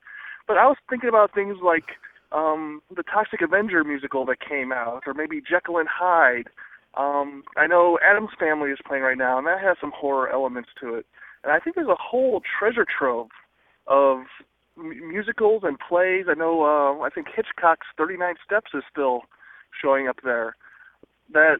But 0.47 0.59
I 0.59 0.67
was 0.67 0.77
thinking 0.89 1.09
about 1.09 1.35
things 1.35 1.59
like 1.63 1.97
um, 2.33 2.83
the 2.95 3.03
Toxic 3.03 3.41
Avenger 3.41 3.83
musical 3.85 4.25
that 4.27 4.41
came 4.41 4.73
out, 4.73 5.03
or 5.07 5.15
maybe 5.15 5.41
Jekyll 5.41 5.79
and 5.79 5.89
Hyde. 5.89 6.49
Um, 6.95 7.45
I 7.57 7.67
know 7.67 7.99
Addams 8.05 8.31
Family 8.39 8.71
is 8.71 8.79
playing 8.87 9.03
right 9.03 9.19
now, 9.19 9.39
and 9.39 9.47
that 9.47 9.61
has 9.61 9.77
some 9.81 9.93
horror 9.95 10.29
elements 10.29 10.71
to 10.81 10.95
it. 10.95 11.07
And 11.43 11.53
I 11.53 11.59
think 11.59 11.77
there's 11.77 11.89
a 11.89 11.97
whole 11.99 12.43
treasure 12.59 12.87
trove 12.87 13.29
of 13.87 14.25
m- 14.81 15.09
musicals 15.09 15.63
and 15.65 15.79
plays. 15.79 16.27
I 16.29 16.35
know, 16.35 16.65
uh, 16.65 17.03
I 17.05 17.11
think 17.11 17.29
Hitchcock's 17.35 17.87
39 17.97 18.35
Steps 18.45 18.71
is 18.75 18.83
still 18.91 19.23
showing 19.81 20.09
up 20.09 20.17
there. 20.25 20.57
That 21.33 21.59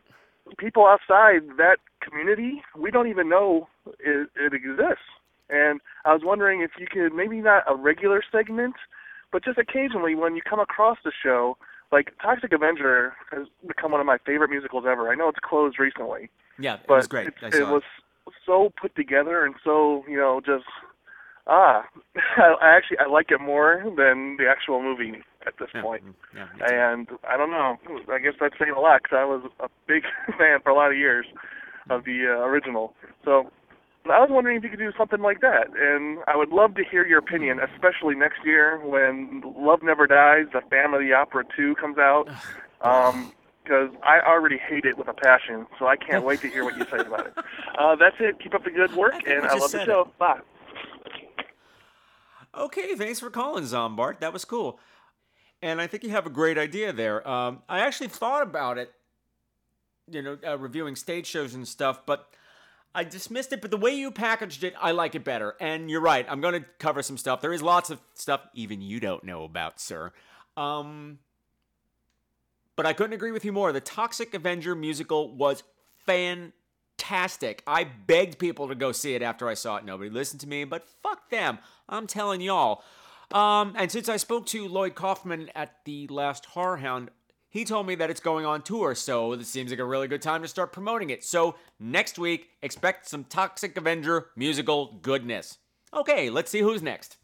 people 0.59 0.87
outside 0.87 1.57
that 1.59 1.79
community, 2.01 2.63
we 2.77 2.91
don't 2.91 3.09
even 3.09 3.29
know 3.29 3.69
it, 4.01 4.29
it 4.35 4.53
exists. 4.53 5.05
And 5.49 5.81
I 6.05 6.13
was 6.13 6.23
wondering 6.25 6.63
if 6.63 6.73
you 6.79 6.87
could 6.91 7.15
maybe 7.15 7.41
not 7.41 7.65
a 7.69 7.75
regular 7.75 8.23
segment, 8.31 8.77
but 9.33 9.45
just 9.45 9.59
occasionally 9.59 10.15
when 10.15 10.35
you 10.35 10.43
come 10.49 10.61
across 10.61 10.99
the 11.05 11.13
show, 11.23 11.57
like 11.93 12.13
Toxic 12.23 12.53
Avenger 12.53 13.15
has 13.33 13.47
become 13.67 13.93
one 13.93 14.01
of 14.01 14.07
my 14.07 14.19
favorite 14.25 14.51
musicals 14.51 14.85
ever. 14.89 15.11
I 15.11 15.17
know 15.17 15.29
it's 15.29 15.41
closed 15.43 15.79
recently, 15.79 16.31
Yeah, 16.59 16.75
it 16.75 16.81
but 16.87 16.99
was 16.99 17.09
great. 17.09 17.29
It, 17.29 17.35
it 17.43 17.69
was 17.69 17.83
so 18.47 18.73
put 18.81 18.95
together 18.95 19.45
and 19.45 19.55
so 19.65 20.05
you 20.09 20.17
know 20.17 20.41
just 20.45 20.65
ah, 21.51 21.85
I 22.39 22.77
actually 22.77 22.99
I 22.99 23.07
like 23.07 23.31
it 23.31 23.41
more 23.41 23.83
than 23.97 24.37
the 24.39 24.47
actual 24.49 24.81
movie 24.83 25.21
at 25.47 25.55
this 25.59 25.69
point. 25.83 26.03
Yeah, 26.35 26.47
And 26.71 27.09
I 27.29 27.37
don't 27.37 27.51
know. 27.51 27.77
I 28.11 28.19
guess 28.19 28.35
that's 28.41 28.55
saying 28.59 28.73
a 28.77 28.81
lot 28.81 29.03
because 29.03 29.17
I 29.21 29.25
was 29.25 29.51
a 29.61 29.69
big 29.87 30.05
fan 30.39 30.61
for 30.63 30.71
a 30.71 30.75
lot 30.75 30.91
of 30.93 30.97
years 30.97 31.27
of 31.91 32.05
the 32.05 32.27
uh, 32.29 32.45
original. 32.45 32.95
So 33.25 33.51
I 34.07 34.21
was 34.21 34.29
wondering 34.31 34.57
if 34.57 34.63
you 34.63 34.71
could 34.71 34.79
do 34.79 34.93
something 34.97 35.21
like 35.21 35.41
that, 35.41 35.69
and 35.77 36.19
I 36.27 36.37
would 36.37 36.51
love 36.51 36.75
to 36.77 36.85
hear 36.85 37.05
your 37.07 37.19
opinion, 37.19 37.59
especially 37.61 38.15
next 38.15 38.45
year 38.45 38.79
when 38.85 39.43
Love 39.57 39.83
Never 39.83 40.07
Dies, 40.07 40.47
the 40.53 40.61
Phantom 40.71 40.95
of 40.95 41.01
the 41.01 41.13
Opera 41.13 41.45
2 41.57 41.75
comes 41.75 41.99
out. 41.99 42.29
Um, 42.83 43.33
because 43.63 43.91
I 44.03 44.21
already 44.27 44.57
hate 44.57 44.85
it 44.85 44.97
with 44.97 45.07
a 45.07 45.13
passion, 45.13 45.67
so 45.79 45.87
I 45.87 45.95
can't 45.97 46.25
wait 46.31 46.41
to 46.41 46.49
hear 46.49 46.65
what 46.65 46.77
you 46.77 46.85
say 46.91 46.99
about 46.99 47.27
it. 47.27 47.35
Uh, 47.79 47.95
that's 47.95 48.17
it. 48.19 48.41
Keep 48.43 48.55
up 48.55 48.65
the 48.65 48.71
good 48.71 48.95
work, 48.97 49.15
and 49.27 49.45
I 49.47 49.55
love 49.55 49.71
the 49.71 49.85
show. 49.85 50.11
Bye. 50.19 50.41
Okay, 52.57 52.95
thanks 52.95 53.21
for 53.21 53.31
calling, 53.31 53.65
Zombart. 53.65 54.21
That 54.21 54.33
was 54.33 54.45
cool. 54.45 54.79
And 55.63 55.81
I 55.81 55.87
think 55.87 56.05
you 56.05 56.11
have 56.11 56.27
a 56.27 56.31
great 56.31 56.59
idea 56.59 56.93
there. 56.93 57.27
Um, 57.29 57.63
I 57.69 57.81
actually 57.81 58.09
thought 58.09 58.43
about 58.43 58.79
it, 58.79 58.93
you 60.11 60.23
know, 60.23 60.39
uh, 60.47 60.59
reviewing 60.59 60.97
stage 60.97 61.27
shows 61.27 61.55
and 61.55 61.69
stuff, 61.69 62.07
but 62.07 62.31
I 62.95 63.05
dismissed 63.05 63.53
it. 63.53 63.61
But 63.61 63.71
the 63.71 63.77
way 63.77 63.95
you 63.95 64.11
packaged 64.11 64.65
it, 64.65 64.75
I 64.81 64.93
like 64.93 65.15
it 65.15 65.23
better. 65.23 65.55
And 65.61 65.91
you're 65.91 66.01
right. 66.01 66.27
I'm 66.29 66.41
going 66.41 66.61
to 66.61 66.67
cover 66.79 67.03
some 67.03 67.19
stuff. 67.19 67.41
There 67.41 67.53
is 67.53 67.63
lots 67.63 67.91
of 67.91 68.01
stuff 68.15 68.41
even 68.55 68.81
you 68.81 69.01
don't 69.01 69.23
know 69.23 69.45
about, 69.45 69.81
sir. 69.81 70.13
Um, 70.57 71.19
but 72.75 72.87
I 72.87 72.93
couldn't 72.95 73.13
agree 73.13 73.31
with 73.31 73.45
you 73.45 73.53
more. 73.53 73.73
The 73.73 73.81
Toxic 73.81 74.33
Avenger 74.33 74.75
musical 74.75 75.31
was 75.37 75.63
fantastic. 76.07 77.63
I 77.67 77.85
begged 77.85 78.39
people 78.39 78.69
to 78.69 78.75
go 78.75 78.93
see 78.93 79.15
it 79.15 79.21
after 79.21 79.47
I 79.47 79.55
saw 79.55 79.77
it. 79.77 79.85
Nobody 79.85 80.09
listened 80.09 80.41
to 80.41 80.49
me, 80.49 80.65
but 80.65 80.89
fuck 81.03 81.29
them. 81.29 81.59
I'm 81.91 82.07
telling 82.07 82.41
y'all. 82.41 82.83
Um, 83.33 83.75
and 83.77 83.93
since 83.93 84.09
I 84.09 84.17
spoke 84.17 84.47
to 84.47 84.67
Lloyd 84.67 84.95
Kaufman 84.95 85.51
at 85.55 85.85
the 85.85 86.07
last 86.09 86.47
Horror 86.47 86.79
Hound, 86.79 87.11
he 87.49 87.65
told 87.65 87.87
me 87.87 87.97
that 87.97 88.11
it's 88.11 88.21
going 88.21 88.47
on 88.47 88.63
tour, 88.63 88.95
so 88.95 89.35
this 89.35 89.49
seems 89.49 89.71
like 89.71 89.81
a 89.81 89.85
really 89.85 90.07
good 90.07 90.23
time 90.23 90.43
to 90.43 90.49
start 90.49 90.73
promoting 90.73 91.11
it. 91.11 91.25
So 91.25 91.57
next 91.81 92.19
week, 92.19 92.49
expect 92.63 93.09
some 93.09 93.25
Toxic 93.25 93.77
Avenger 93.77 94.29
musical 94.37 94.99
goodness. 95.03 95.59
Okay, 95.93 96.31
let's 96.31 96.51
see 96.51 96.61
who's 96.61 96.81
next. 96.81 97.17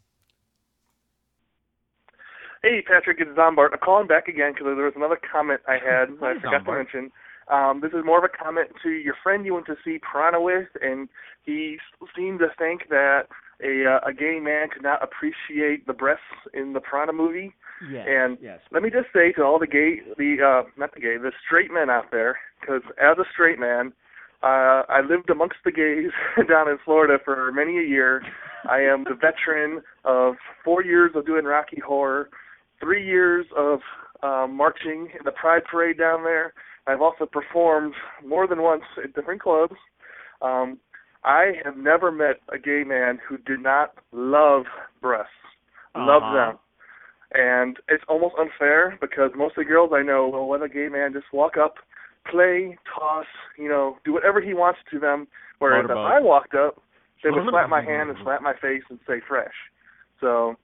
Hey, 2.61 2.81
Patrick, 2.81 3.21
it's 3.21 3.31
Zombart. 3.31 3.69
I'm 3.71 3.79
calling 3.79 4.07
back 4.07 4.27
again 4.27 4.51
because 4.51 4.65
there 4.65 4.85
was 4.85 4.93
another 4.97 5.19
comment 5.31 5.61
I 5.67 5.73
had 5.73 6.09
that 6.19 6.23
I 6.23 6.33
Hi, 6.33 6.39
forgot 6.41 6.65
to 6.65 6.71
mention. 6.71 7.11
Um, 7.49 7.79
this 7.81 7.93
is 7.93 8.03
more 8.03 8.17
of 8.17 8.25
a 8.25 8.43
comment 8.43 8.69
to 8.83 8.89
your 8.89 9.15
friend 9.23 9.45
you 9.45 9.53
went 9.53 9.67
to 9.67 9.77
see 9.85 9.99
Piranha 9.99 10.41
with, 10.41 10.67
and 10.81 11.07
he 11.43 11.77
seemed 12.13 12.39
to 12.39 12.47
think 12.57 12.89
that 12.89 13.27
a 13.63 13.85
uh, 13.85 14.09
a 14.09 14.13
gay 14.13 14.39
man 14.41 14.69
could 14.69 14.83
not 14.83 15.03
appreciate 15.03 15.87
the 15.87 15.93
breasts 15.93 16.23
in 16.53 16.73
the 16.73 16.79
Piranha 16.79 17.13
movie. 17.13 17.53
Yes, 17.91 18.05
and 18.07 18.37
yes. 18.41 18.59
let 18.71 18.81
me 18.81 18.89
just 18.89 19.07
say 19.13 19.31
to 19.33 19.43
all 19.43 19.59
the 19.59 19.67
gay, 19.67 20.01
the 20.17 20.37
uh, 20.41 20.69
not 20.77 20.93
the 20.93 20.99
gay, 20.99 21.17
the 21.17 21.31
straight 21.45 21.71
men 21.71 21.89
out 21.89 22.05
there, 22.11 22.37
because 22.59 22.81
as 22.99 23.17
a 23.17 23.25
straight 23.31 23.59
man, 23.59 23.93
uh, 24.43 24.83
I 24.89 25.01
lived 25.01 25.29
amongst 25.29 25.57
the 25.65 25.71
gays 25.71 26.11
down 26.49 26.69
in 26.69 26.77
Florida 26.85 27.17
for 27.23 27.51
many 27.51 27.77
a 27.77 27.87
year. 27.87 28.21
I 28.69 28.81
am 28.81 29.03
the 29.03 29.15
veteran 29.15 29.81
of 30.05 30.35
four 30.63 30.83
years 30.83 31.11
of 31.15 31.25
doing 31.25 31.45
Rocky 31.45 31.81
Horror, 31.85 32.29
three 32.79 33.05
years 33.05 33.45
of 33.55 33.79
uh, 34.21 34.47
marching 34.47 35.09
in 35.17 35.23
the 35.25 35.31
Pride 35.31 35.63
Parade 35.69 35.97
down 35.97 36.23
there. 36.23 36.53
I've 36.87 37.01
also 37.01 37.25
performed 37.25 37.93
more 38.25 38.47
than 38.47 38.61
once 38.61 38.83
at 39.03 39.13
different 39.13 39.41
clubs. 39.41 39.75
Um, 40.41 40.77
I 41.27 41.51
have 41.65 41.75
never 41.75 42.09
met 42.09 42.39
a 42.51 42.57
gay 42.57 42.83
man 42.85 43.19
who 43.27 43.37
did 43.37 43.59
not 43.59 43.93
love 44.13 44.63
breasts, 45.01 45.31
love 45.93 46.23
Uh-huh. 46.23 46.33
them. 46.33 46.59
And 47.33 47.77
it's 47.89 48.03
almost 48.07 48.35
unfair 48.39 48.97
because 49.01 49.31
most 49.35 49.57
of 49.57 49.65
the 49.65 49.65
girls 49.65 49.91
I 49.93 50.01
know 50.01 50.29
will 50.29 50.47
let 50.49 50.61
a 50.61 50.69
gay 50.69 50.87
man 50.87 51.11
just 51.11 51.31
walk 51.33 51.57
up, 51.57 51.75
play, 52.25 52.77
toss, 52.85 53.25
you 53.57 53.67
know, 53.67 53.97
do 54.05 54.13
whatever 54.13 54.39
he 54.39 54.53
wants 54.53 54.79
to 54.91 54.99
them. 54.99 55.27
Whereas 55.59 55.85
if 55.85 55.97
I 55.97 56.21
walked 56.21 56.55
up, 56.55 56.81
they 57.23 57.29
would 57.29 57.43
slap 57.49 57.69
my 57.69 57.81
hand 57.81 58.09
and 58.09 58.17
slap 58.23 58.41
my 58.41 58.53
face 58.53 58.83
and 58.89 58.99
say 59.05 59.19
fresh. 59.27 59.53
So 60.21 60.55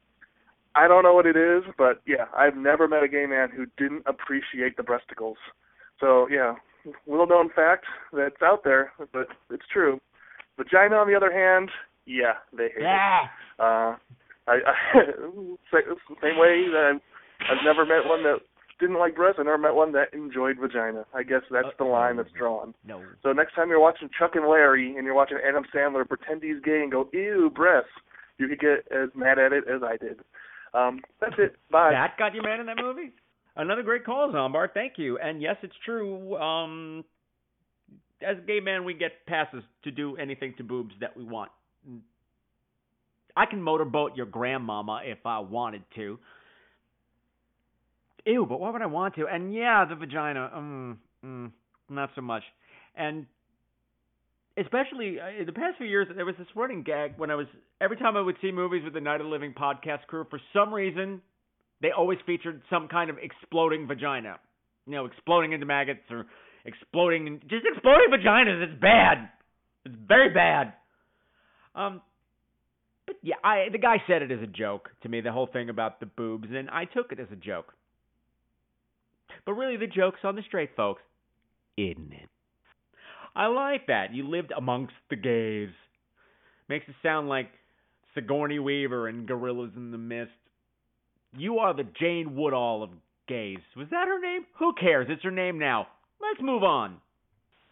I 0.75 0.87
don't 0.87 1.03
know 1.03 1.13
what 1.13 1.25
it 1.25 1.35
is, 1.35 1.63
but 1.77 2.01
yeah, 2.05 2.25
I've 2.35 2.55
never 2.55 2.87
met 2.87 3.03
a 3.03 3.09
gay 3.09 3.25
man 3.25 3.49
who 3.49 3.65
didn't 3.77 4.03
appreciate 4.05 4.77
the 4.77 4.83
breasticles. 4.83 5.37
So 5.99 6.27
yeah, 6.29 6.55
little 7.05 7.27
known 7.27 7.49
fact 7.49 7.85
that's 8.13 8.41
out 8.41 8.63
there, 8.63 8.93
but 9.11 9.27
it's 9.51 9.67
true. 9.71 9.99
Vagina, 10.57 10.95
on 10.95 11.07
the 11.07 11.15
other 11.15 11.31
hand, 11.31 11.69
yeah, 12.05 12.33
they 12.55 12.69
hate 12.75 12.81
Yeah. 12.83 13.23
it. 13.23 13.29
Uh, 13.59 13.95
I, 14.47 14.53
I 14.65 14.73
sa- 15.71 15.95
same 16.21 16.37
way 16.37 16.67
that 16.71 16.91
I've, 16.95 17.01
I've 17.49 17.63
never 17.65 17.85
met 17.85 18.05
one 18.07 18.23
that 18.23 18.39
didn't 18.79 18.97
like 18.99 19.15
breasts. 19.15 19.37
I 19.39 19.43
never 19.43 19.57
met 19.57 19.73
one 19.75 19.93
that 19.93 20.13
enjoyed 20.13 20.57
vagina. 20.59 21.05
I 21.13 21.23
guess 21.23 21.41
that's 21.49 21.67
the 21.77 21.85
line 21.85 22.17
that's 22.17 22.31
drawn. 22.37 22.73
No. 22.85 23.01
So 23.23 23.31
next 23.31 23.53
time 23.55 23.69
you're 23.69 23.79
watching 23.79 24.09
Chuck 24.17 24.31
and 24.35 24.47
Larry 24.47 24.95
and 24.97 25.05
you're 25.05 25.13
watching 25.15 25.37
Adam 25.47 25.63
Sandler 25.73 26.07
pretend 26.07 26.43
he's 26.43 26.61
gay 26.63 26.81
and 26.81 26.91
go 26.91 27.07
ew 27.13 27.49
breasts, 27.55 27.91
you 28.37 28.47
could 28.47 28.59
get 28.59 28.85
as 28.91 29.09
mad 29.15 29.39
at 29.39 29.53
it 29.53 29.63
as 29.73 29.81
I 29.83 29.95
did. 29.97 30.19
Um, 30.73 30.99
that's 31.21 31.35
it. 31.37 31.55
Bye. 31.71 31.91
That 31.91 32.17
got 32.17 32.33
you 32.35 32.41
mad 32.41 32.59
in 32.59 32.65
that 32.65 32.77
movie? 32.81 33.11
Another 33.55 33.83
great 33.83 34.03
call, 34.03 34.31
Zombar. 34.33 34.67
Thank 34.73 34.93
you. 34.97 35.19
And 35.19 35.39
yes, 35.41 35.55
it's 35.61 35.75
true. 35.85 36.35
Um, 36.37 37.05
as 38.23 38.37
a 38.37 38.41
gay 38.41 38.59
man, 38.59 38.85
we 38.85 38.93
get 38.93 39.25
passes 39.27 39.63
to 39.83 39.91
do 39.91 40.17
anything 40.17 40.53
to 40.57 40.63
boobs 40.63 40.93
that 40.99 41.15
we 41.15 41.23
want. 41.23 41.51
I 43.35 43.45
can 43.45 43.61
motorboat 43.61 44.15
your 44.15 44.25
grandmama 44.25 45.01
if 45.03 45.19
I 45.25 45.39
wanted 45.39 45.83
to. 45.95 46.19
Ew, 48.25 48.45
but 48.47 48.59
why 48.59 48.69
would 48.69 48.81
I 48.81 48.87
want 48.87 49.15
to? 49.15 49.27
And 49.27 49.53
yeah, 49.53 49.85
the 49.87 49.95
vagina. 49.95 50.51
Mm, 50.55 50.97
mm, 51.25 51.51
not 51.89 52.09
so 52.15 52.21
much. 52.21 52.43
And 52.95 53.25
especially 54.57 55.19
uh, 55.19 55.41
in 55.41 55.45
the 55.45 55.51
past 55.51 55.77
few 55.77 55.87
years, 55.87 56.07
there 56.15 56.25
was 56.25 56.35
this 56.37 56.47
running 56.55 56.83
gag 56.83 57.13
when 57.17 57.31
I 57.31 57.35
was 57.35 57.47
every 57.81 57.97
time 57.97 58.15
I 58.15 58.21
would 58.21 58.37
see 58.41 58.51
movies 58.51 58.83
with 58.83 58.93
the 58.93 59.01
Night 59.01 59.19
of 59.19 59.25
the 59.25 59.31
Living 59.31 59.53
podcast 59.53 60.05
crew. 60.07 60.25
For 60.29 60.39
some 60.53 60.73
reason, 60.73 61.21
they 61.81 61.91
always 61.91 62.19
featured 62.25 62.61
some 62.69 62.87
kind 62.87 63.09
of 63.09 63.17
exploding 63.17 63.87
vagina. 63.87 64.39
You 64.85 64.93
know, 64.93 65.05
exploding 65.05 65.53
into 65.53 65.65
maggots 65.65 66.03
or 66.09 66.25
exploding, 66.65 67.27
in, 67.27 67.39
just 67.49 67.65
exploding 67.71 68.09
vaginas. 68.11 68.63
It's 68.63 68.81
bad. 68.81 69.29
It's 69.85 69.95
very 70.07 70.33
bad. 70.33 70.73
Um, 71.75 72.01
but 73.05 73.15
yeah, 73.21 73.35
I 73.43 73.67
the 73.71 73.77
guy 73.77 73.97
said 74.07 74.21
it 74.21 74.31
as 74.31 74.41
a 74.41 74.47
joke 74.47 74.89
to 75.01 75.09
me. 75.09 75.21
The 75.21 75.31
whole 75.31 75.47
thing 75.51 75.69
about 75.69 75.99
the 75.99 76.05
boobs, 76.05 76.47
and 76.51 76.69
I 76.69 76.85
took 76.85 77.11
it 77.11 77.19
as 77.19 77.27
a 77.31 77.35
joke. 77.35 77.73
But 79.45 79.53
really, 79.53 79.77
the 79.77 79.87
joke's 79.87 80.19
on 80.23 80.35
the 80.35 80.41
straight 80.47 80.69
folks, 80.75 81.01
isn't 81.77 82.13
it? 82.13 82.29
I 83.35 83.47
like 83.47 83.87
that. 83.87 84.13
You 84.13 84.29
lived 84.29 84.53
amongst 84.55 84.93
the 85.09 85.15
gays. 85.15 85.73
Makes 86.69 86.87
it 86.87 86.95
sound 87.03 87.27
like 87.27 87.49
Sigourney 88.13 88.59
Weaver 88.59 89.07
and 89.07 89.27
Gorillas 89.27 89.71
in 89.75 89.91
the 89.91 89.97
Mist. 89.97 90.31
You 91.35 91.59
are 91.59 91.73
the 91.73 91.87
Jane 91.99 92.35
Woodall 92.35 92.83
of 92.83 92.91
gays. 93.27 93.57
Was 93.75 93.87
that 93.89 94.07
her 94.07 94.19
name? 94.19 94.45
Who 94.59 94.73
cares? 94.79 95.07
It's 95.09 95.23
her 95.23 95.31
name 95.31 95.59
now. 95.59 95.87
Let's 96.23 96.41
move 96.41 96.63
on. 96.63 96.97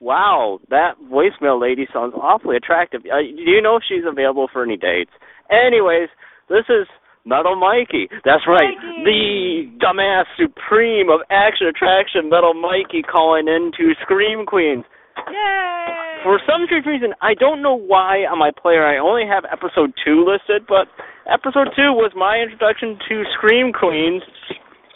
Wow, 0.01 0.59
that 0.69 0.97
voicemail 0.99 1.61
lady 1.61 1.87
sounds 1.93 2.13
awfully 2.19 2.57
attractive. 2.57 3.01
Uh, 3.05 3.21
do 3.21 3.51
you 3.51 3.61
know 3.61 3.77
if 3.77 3.83
she's 3.87 4.03
available 4.03 4.49
for 4.51 4.63
any 4.63 4.75
dates? 4.75 5.11
Anyways, 5.49 6.09
this 6.49 6.65
is 6.67 6.87
Metal 7.23 7.55
Mikey. 7.55 8.09
That's 8.25 8.43
right, 8.47 8.75
Mikey! 8.75 9.03
the 9.05 9.21
dumbass 9.77 10.25
supreme 10.35 11.09
of 11.09 11.21
action 11.29 11.67
attraction, 11.67 12.29
Metal 12.29 12.53
Mikey, 12.53 13.03
calling 13.03 13.47
in 13.47 13.71
to 13.77 13.93
Scream 14.01 14.45
Queens. 14.45 14.83
Yay! 15.29 16.01
For 16.23 16.41
some 16.49 16.65
strange 16.65 16.85
reason, 16.85 17.13
I 17.21 17.33
don't 17.33 17.61
know 17.61 17.77
why 17.77 18.25
on 18.25 18.37
my 18.37 18.51
player 18.51 18.85
I 18.85 18.97
only 18.97 19.29
have 19.29 19.45
episode 19.45 19.93
two 20.03 20.25
listed, 20.25 20.65
but 20.67 20.89
episode 21.29 21.69
two 21.75 21.93
was 21.93 22.11
my 22.17 22.41
introduction 22.41 22.97
to 23.07 23.23
Scream 23.37 23.71
Queens, 23.71 24.23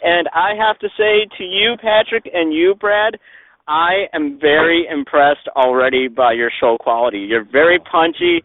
and 0.02 0.28
I 0.34 0.58
have 0.58 0.78
to 0.80 0.90
say 0.98 1.30
to 1.38 1.44
you, 1.44 1.78
Patrick, 1.78 2.30
and 2.34 2.54
you, 2.54 2.74
Brad, 2.74 3.18
I 3.68 4.06
am 4.14 4.40
very 4.40 4.88
impressed 4.92 5.48
already 5.56 6.08
by 6.08 6.34
your 6.34 6.52
show 6.60 6.78
quality. 6.80 7.20
You're 7.20 7.46
very 7.50 7.80
punchy, 7.80 8.44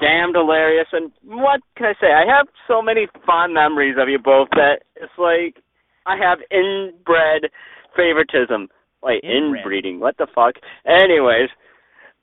damned 0.00 0.36
hilarious, 0.36 0.86
and 0.92 1.10
what 1.24 1.60
can 1.76 1.86
I 1.86 1.94
say? 2.00 2.12
I 2.12 2.24
have 2.36 2.46
so 2.66 2.82
many 2.82 3.06
fond 3.24 3.54
memories 3.54 3.96
of 3.98 4.08
you 4.08 4.18
both 4.18 4.48
that 4.52 4.80
it's 4.96 5.12
like 5.18 5.62
I 6.06 6.16
have 6.16 6.38
inbred 6.50 7.50
favoritism. 7.96 8.68
Wait, 9.02 9.22
Inbred. 9.24 9.60
inbreeding. 9.62 10.00
What 10.00 10.16
the 10.18 10.26
fuck? 10.34 10.54
Anyways, 10.84 11.48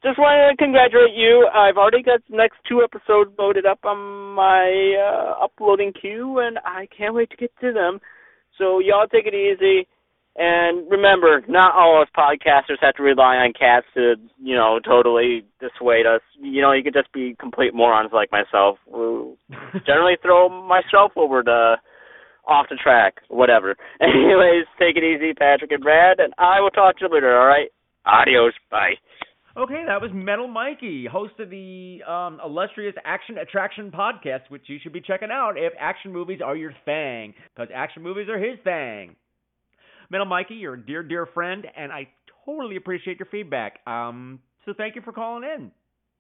just 0.03 0.19
wanted 0.19 0.51
to 0.51 0.57
congratulate 0.57 1.15
you. 1.15 1.47
I've 1.53 1.77
already 1.77 2.03
got 2.03 2.19
the 2.29 2.37
next 2.37 2.57
two 2.67 2.83
episodes 2.83 3.31
loaded 3.39 3.65
up 3.65 3.79
on 3.85 4.35
my 4.35 4.95
uh, 5.01 5.43
uploading 5.45 5.93
queue, 5.99 6.39
and 6.39 6.59
I 6.65 6.87
can't 6.95 7.15
wait 7.15 7.29
to 7.31 7.37
get 7.37 7.51
to 7.61 7.71
them. 7.73 7.99
So 8.57 8.79
y'all 8.79 9.07
take 9.07 9.25
it 9.25 9.33
easy. 9.33 9.87
And 10.37 10.89
remember, 10.91 11.43
not 11.47 11.73
all 11.75 12.01
of 12.01 12.07
us 12.07 12.11
podcasters 12.15 12.81
have 12.81 12.95
to 12.95 13.03
rely 13.03 13.37
on 13.37 13.53
cats 13.53 13.85
to, 13.93 14.15
you 14.41 14.55
know, 14.55 14.79
totally 14.85 15.45
dissuade 15.61 16.05
us. 16.05 16.21
You 16.41 16.61
know, 16.61 16.73
you 16.73 16.83
could 16.83 16.93
just 16.93 17.11
be 17.13 17.37
complete 17.39 17.73
morons 17.73 18.11
like 18.13 18.31
myself 18.31 18.77
who 18.91 19.37
generally 19.85 20.17
throw 20.21 20.49
myself 20.49 21.13
over 21.15 21.41
the 21.41 21.75
off 22.47 22.67
the 22.69 22.75
track, 22.75 23.15
whatever. 23.29 23.75
Anyways, 24.01 24.65
take 24.77 24.97
it 24.97 25.03
easy, 25.03 25.33
Patrick 25.33 25.71
and 25.71 25.81
Brad, 25.81 26.19
and 26.19 26.33
I 26.37 26.59
will 26.59 26.69
talk 26.69 26.97
to 26.99 27.05
you 27.05 27.13
later, 27.13 27.35
alright? 27.35 27.69
Adios. 28.05 28.53
Bye. 28.69 28.95
Okay, 29.57 29.83
that 29.87 30.01
was 30.01 30.11
Metal 30.13 30.49
Mikey, 30.49 31.07
host 31.09 31.39
of 31.39 31.49
the 31.49 31.99
um, 32.05 32.41
illustrious 32.43 32.93
Action 33.05 33.37
Attraction 33.37 33.89
podcast, 33.89 34.41
which 34.49 34.63
you 34.67 34.79
should 34.83 34.91
be 34.91 34.99
checking 34.99 35.29
out 35.31 35.53
if 35.55 35.71
action 35.79 36.11
movies 36.11 36.41
are 36.43 36.57
your 36.57 36.73
thing, 36.83 37.33
because 37.55 37.71
action 37.73 38.03
movies 38.03 38.27
are 38.27 38.37
his 38.37 38.59
thing. 38.65 39.15
Metal 40.09 40.25
Mikey, 40.25 40.55
you're 40.55 40.73
a 40.75 40.81
dear, 40.85 41.03
dear 41.03 41.25
friend, 41.25 41.65
and 41.75 41.91
I 41.91 42.07
totally 42.45 42.75
appreciate 42.75 43.19
your 43.19 43.27
feedback. 43.31 43.79
Um, 43.87 44.39
so 44.65 44.73
thank 44.75 44.95
you 44.95 45.01
for 45.01 45.11
calling 45.11 45.43
in. 45.43 45.71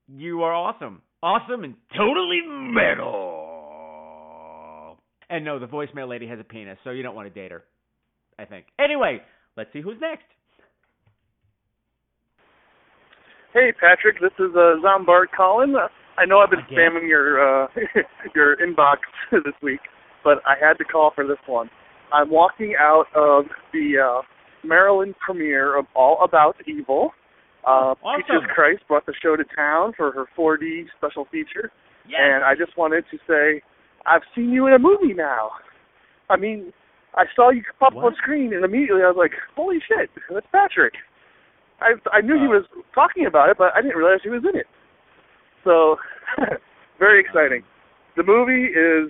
You 0.07 0.43
are 0.43 0.53
awesome, 0.53 1.01
awesome, 1.23 1.63
and 1.63 1.75
totally 1.97 2.41
metal. 2.45 3.51
And 5.29 5.43
no, 5.43 5.57
the 5.59 5.65
voicemail 5.67 6.07
lady 6.07 6.27
has 6.27 6.39
a 6.39 6.43
penis, 6.43 6.77
so 6.83 6.91
you 6.91 7.01
don't 7.03 7.15
want 7.15 7.33
to 7.33 7.41
date 7.41 7.51
her. 7.51 7.63
I 8.37 8.45
think. 8.45 8.65
Anyway, 8.79 9.21
let's 9.55 9.71
see 9.73 9.81
who's 9.81 9.97
next. 10.01 10.25
Hey 13.53 13.71
Patrick, 13.79 14.19
this 14.19 14.33
is 14.37 14.51
uh, 14.53 14.75
Zombard 14.83 15.27
calling. 15.35 15.73
I 16.17 16.25
know 16.25 16.39
I've 16.39 16.49
been 16.49 16.59
Again? 16.59 16.77
spamming 16.77 17.07
your 17.07 17.63
uh, 17.63 17.67
your 18.35 18.57
inbox 18.57 18.97
this 19.31 19.53
week, 19.63 19.79
but 20.23 20.39
I 20.45 20.55
had 20.59 20.73
to 20.79 20.83
call 20.83 21.11
for 21.15 21.25
this 21.25 21.37
one. 21.47 21.69
I'm 22.13 22.29
walking 22.29 22.75
out 22.79 23.05
of 23.15 23.45
the 23.73 23.93
uh, 23.99 24.21
Maryland 24.67 25.15
premiere 25.23 25.77
of 25.77 25.85
All 25.95 26.23
About 26.23 26.55
Evil. 26.67 27.11
Uh, 27.65 27.95
Awesome. 28.03 28.21
Peaches 28.21 28.43
Christ 28.53 28.81
brought 28.87 29.05
the 29.05 29.13
show 29.21 29.35
to 29.35 29.43
town 29.55 29.93
for 29.97 30.11
her 30.11 30.25
4D 30.37 30.85
special 30.97 31.25
feature, 31.31 31.71
Yes. 32.07 32.19
and 32.21 32.43
I 32.43 32.53
just 32.55 32.77
wanted 32.77 33.05
to 33.11 33.17
say, 33.27 33.61
I've 34.05 34.21
seen 34.35 34.51
you 34.51 34.67
in 34.67 34.73
a 34.73 34.79
movie 34.79 35.13
now. 35.15 35.49
I 36.29 36.37
mean, 36.37 36.71
I 37.15 37.23
saw 37.35 37.49
you 37.49 37.63
pop 37.79 37.93
up 37.95 38.03
on 38.03 38.15
screen, 38.21 38.53
and 38.53 38.63
immediately 38.63 39.01
I 39.01 39.07
was 39.07 39.15
like, 39.17 39.31
"Holy 39.55 39.79
shit, 39.87 40.09
that's 40.29 40.45
Patrick!" 40.51 40.93
I 41.81 41.93
I 42.13 42.21
knew 42.21 42.35
he 42.37 42.45
Uh. 42.45 42.59
was 42.59 42.65
talking 42.93 43.25
about 43.25 43.49
it, 43.49 43.57
but 43.57 43.73
I 43.75 43.81
didn't 43.81 43.97
realize 43.97 44.19
he 44.21 44.29
was 44.29 44.43
in 44.43 44.55
it. 44.59 44.67
So, 45.63 45.97
very 46.99 47.19
exciting. 47.19 47.63
The 48.15 48.23
movie 48.23 48.65
is 48.67 49.09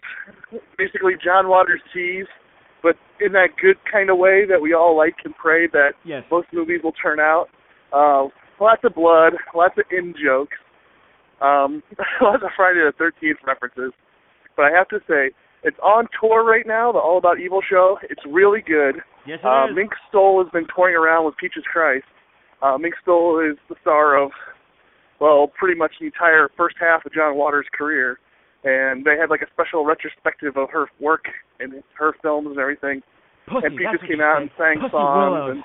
basically 0.77 1.13
John 1.23 1.47
Waters' 1.49 1.81
tease, 1.93 2.27
but 2.85 2.95
in 3.25 3.31
that 3.33 3.49
good 3.59 3.77
kind 3.91 4.11
of 4.11 4.17
way 4.19 4.45
that 4.45 4.61
we 4.61 4.73
all 4.73 4.95
like 4.95 5.15
and 5.25 5.33
pray 5.35 5.65
that 5.73 5.93
Yes. 6.05 6.23
most 6.29 6.47
movies 6.53 6.81
will 6.83 6.91
turn 6.93 7.19
out. 7.19 7.47
Uh, 7.91 8.27
lots 8.61 8.83
of 8.83 8.93
blood, 8.93 9.33
lots 9.55 9.73
of 9.79 9.85
in 9.89 10.13
jokes, 10.13 10.57
um, 11.41 11.81
lots 12.21 12.43
of 12.43 12.49
Friday 12.55 12.79
the 12.85 12.93
Thirteenth 12.97 13.39
references. 13.45 13.91
But 14.55 14.65
I 14.65 14.71
have 14.77 14.87
to 14.89 14.99
say, 15.09 15.31
it's 15.63 15.77
on 15.81 16.07
tour 16.21 16.43
right 16.45 16.65
now. 16.67 16.91
The 16.91 16.99
All 16.99 17.17
About 17.17 17.39
Evil 17.39 17.61
show. 17.67 17.97
It's 18.03 18.21
really 18.29 18.61
good. 18.61 19.01
Yes, 19.25 19.39
it 19.41 19.45
Uh, 19.47 19.65
is. 19.67 19.75
Mink 19.75 19.91
Stole 20.09 20.43
has 20.43 20.51
been 20.51 20.67
touring 20.75 20.95
around 20.95 21.25
with 21.25 21.35
Peaches 21.37 21.63
Christ. 21.65 22.05
Uh, 22.61 22.77
Mink 22.77 22.93
Stole 23.01 23.39
is 23.39 23.57
the 23.67 23.75
star 23.81 24.15
of, 24.15 24.29
well, 25.19 25.47
pretty 25.57 25.77
much 25.77 25.91
the 25.99 26.05
entire 26.05 26.49
first 26.55 26.75
half 26.79 27.03
of 27.05 27.11
John 27.13 27.35
Waters' 27.35 27.65
career. 27.73 28.19
And 28.65 29.05
they 29.05 29.15
had 29.19 29.29
like 29.29 29.41
a 29.41 29.51
special 29.53 29.85
retrospective 29.85 30.57
of 30.57 30.69
her 30.71 30.87
work 30.99 31.25
and 31.59 31.83
her 31.97 32.13
films 32.21 32.47
and 32.49 32.57
everything. 32.57 33.01
Pussy, 33.47 33.67
and 33.67 33.77
Peaches 33.77 34.01
came 34.09 34.21
out 34.21 34.41
and 34.41 34.49
sang 34.57 34.81
Pussy 34.81 34.91
songs. 34.91 35.31
Willows. 35.31 35.51
And 35.53 35.63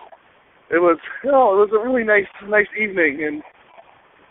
it 0.71 0.81
was, 0.81 0.99
you 1.25 1.33
know, 1.33 1.57
it 1.57 1.65
was 1.65 1.71
a 1.73 1.81
really 1.83 2.05
nice, 2.05 2.29
nice 2.47 2.69
evening. 2.79 3.25
And 3.27 3.43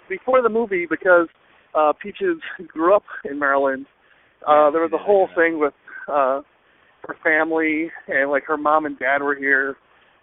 before 0.07 0.41
the 0.41 0.49
movie, 0.49 0.85
because 0.89 1.27
uh, 1.73 1.93
Peaches 2.01 2.37
grew 2.67 2.95
up 2.95 3.03
in 3.25 3.39
Maryland, 3.39 3.87
uh, 4.47 4.69
Yeah, 4.69 4.69
there 4.71 4.81
was 4.81 4.91
she 4.91 4.95
a 4.95 5.03
whole 5.03 5.27
yeah. 5.29 5.35
thing 5.35 5.59
with 5.59 5.73
uh, 6.07 6.41
her 7.07 7.15
family 7.23 7.91
and 8.07 8.29
like 8.29 8.43
her 8.45 8.57
mom 8.57 8.85
and 8.85 8.97
dad 8.99 9.21
were 9.21 9.35
here, 9.35 9.75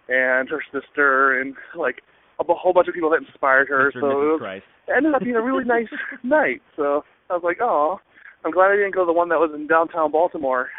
and 0.07 0.49
her 0.49 0.63
sister, 0.71 1.39
and 1.41 1.53
like 1.77 2.01
a 2.39 2.43
whole 2.53 2.73
bunch 2.73 2.87
of 2.87 2.93
people 2.93 3.09
that 3.09 3.19
inspired 3.21 3.67
her. 3.67 3.91
Mr. 3.91 3.99
So 4.01 4.07
it 4.07 4.41
was, 4.41 4.61
it 4.87 4.93
ended 4.95 5.13
up 5.13 5.21
being 5.21 5.35
a 5.35 5.41
really 5.41 5.63
nice 5.77 5.91
night. 6.23 6.61
So 6.75 7.03
I 7.29 7.33
was 7.33 7.43
like, 7.43 7.57
oh, 7.61 7.99
I'm 8.45 8.51
glad 8.51 8.71
I 8.71 8.75
didn't 8.75 8.93
go 8.93 9.01
to 9.01 9.05
the 9.05 9.13
one 9.13 9.29
that 9.29 9.39
was 9.39 9.51
in 9.53 9.67
downtown 9.67 10.11
Baltimore 10.11 10.69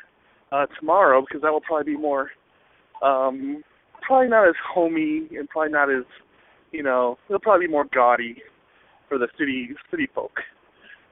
uh, 0.52 0.66
tomorrow 0.78 1.20
because 1.20 1.42
that 1.42 1.52
will 1.52 1.60
probably 1.60 1.94
be 1.94 1.98
more, 1.98 2.30
um, 3.02 3.62
probably 4.02 4.28
not 4.28 4.48
as 4.48 4.54
homey 4.72 5.28
and 5.36 5.48
probably 5.48 5.72
not 5.72 5.90
as, 5.90 6.04
you 6.72 6.82
know, 6.82 7.18
it'll 7.28 7.40
probably 7.40 7.66
be 7.66 7.72
more 7.72 7.86
gaudy 7.92 8.36
for 9.08 9.18
the 9.18 9.28
city 9.38 9.70
city 9.90 10.08
folk. 10.14 10.32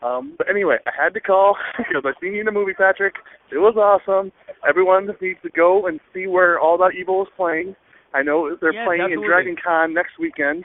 Um, 0.03 0.35
but 0.37 0.49
anyway, 0.49 0.77
I 0.87 0.91
had 0.97 1.15
to 1.15 1.21
call 1.21 1.57
because 1.79 2.05
I 2.05 2.13
seen 2.21 2.35
you 2.35 2.41
in 2.41 2.47
the 2.47 2.53
movie, 2.53 2.75
Patrick. 2.75 3.15
It 3.51 3.59
was 3.59 3.77
awesome. 3.77 4.31
Everyone 4.69 5.09
needs 5.21 5.39
to 5.43 5.51
go 5.51 5.87
and 5.87 6.01
see 6.13 6.27
where 6.27 6.59
All 6.61 6.77
That 6.79 6.93
Evil 6.99 7.23
is 7.23 7.29
playing. 7.37 7.75
I 8.15 8.23
know 8.23 8.57
they're 8.61 8.73
Yes, 8.73 8.87
playing 8.87 9.03
in 9.03 9.19
absolutely. 9.19 9.29
Dragon 9.29 9.57
Con 9.63 9.95
next 9.95 10.19
weekend. 10.19 10.65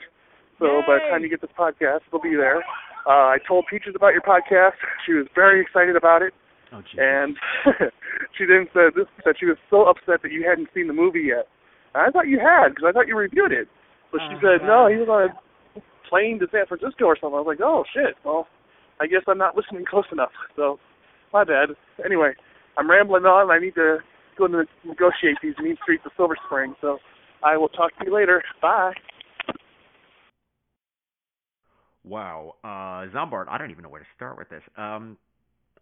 So 0.58 0.82
by 0.86 0.94
the 0.94 1.10
time 1.10 1.22
you 1.22 1.28
get 1.28 1.40
this 1.40 1.50
podcast, 1.58 2.00
they'll 2.10 2.22
be 2.22 2.36
there. 2.36 2.62
Uh, 3.06 3.34
I 3.34 3.38
told 3.46 3.66
Peaches 3.68 3.94
about 3.96 4.12
your 4.12 4.22
podcast. 4.22 4.78
She 5.06 5.12
was 5.12 5.26
very 5.34 5.60
excited 5.60 5.96
about 5.96 6.22
it, 6.22 6.32
Oh, 6.72 6.80
and 6.96 7.36
she 8.38 8.44
then 8.46 8.66
said 8.72 8.94
this 8.96 9.06
that 9.24 9.34
she 9.38 9.46
was 9.46 9.56
so 9.68 9.84
upset 9.84 10.22
that 10.22 10.32
you 10.32 10.44
hadn't 10.48 10.68
seen 10.74 10.86
the 10.86 10.94
movie 10.94 11.28
yet. 11.34 11.46
And 11.94 12.06
I 12.06 12.10
thought 12.10 12.28
you 12.28 12.38
had 12.38 12.70
because 12.70 12.84
I 12.88 12.92
thought 12.92 13.08
you 13.08 13.16
reviewed 13.16 13.52
it, 13.52 13.68
but 14.10 14.20
she 14.30 14.36
Oh, 14.36 14.40
said 14.40 14.66
no, 14.66 14.86
he 14.88 14.96
was 14.96 15.08
on 15.10 15.28
a 15.28 15.82
plane 16.08 16.38
to 16.40 16.46
San 16.52 16.66
Francisco 16.66 17.04
or 17.04 17.16
something. 17.20 17.36
I 17.36 17.40
was 17.42 17.46
like, 17.50 17.60
oh 17.62 17.84
shit. 17.92 18.14
Well, 18.24 18.46
I 19.00 19.06
guess 19.06 19.22
I'm 19.26 19.38
not 19.38 19.56
listening 19.56 19.84
close 19.90 20.06
enough. 20.12 20.32
So 20.56 20.78
my 21.32 21.44
bad. 21.44 21.70
Anyway, 22.04 22.32
I'm 22.78 22.88
rambling 22.90 23.24
on. 23.24 23.50
I 23.50 23.58
need 23.58 23.74
to 23.74 23.98
go 24.38 24.44
and 24.46 24.54
negotiate 24.84 25.36
these 25.42 25.58
mean 25.58 25.76
streets 25.82 26.04
of 26.06 26.12
Silver 26.16 26.36
Spring. 26.46 26.74
So 26.80 26.98
I 27.44 27.56
will 27.56 27.68
talk 27.68 27.90
to 27.98 28.04
you 28.06 28.14
later. 28.14 28.42
Bye. 28.62 28.92
Wow. 32.04 32.56
Uh, 32.64 33.10
Zombard, 33.14 33.46
I 33.48 33.58
don't 33.58 33.70
even 33.70 33.82
know 33.82 33.88
where 33.88 34.00
to 34.00 34.06
start 34.16 34.36
with 34.38 34.48
this. 34.48 34.62
Um, 34.76 35.16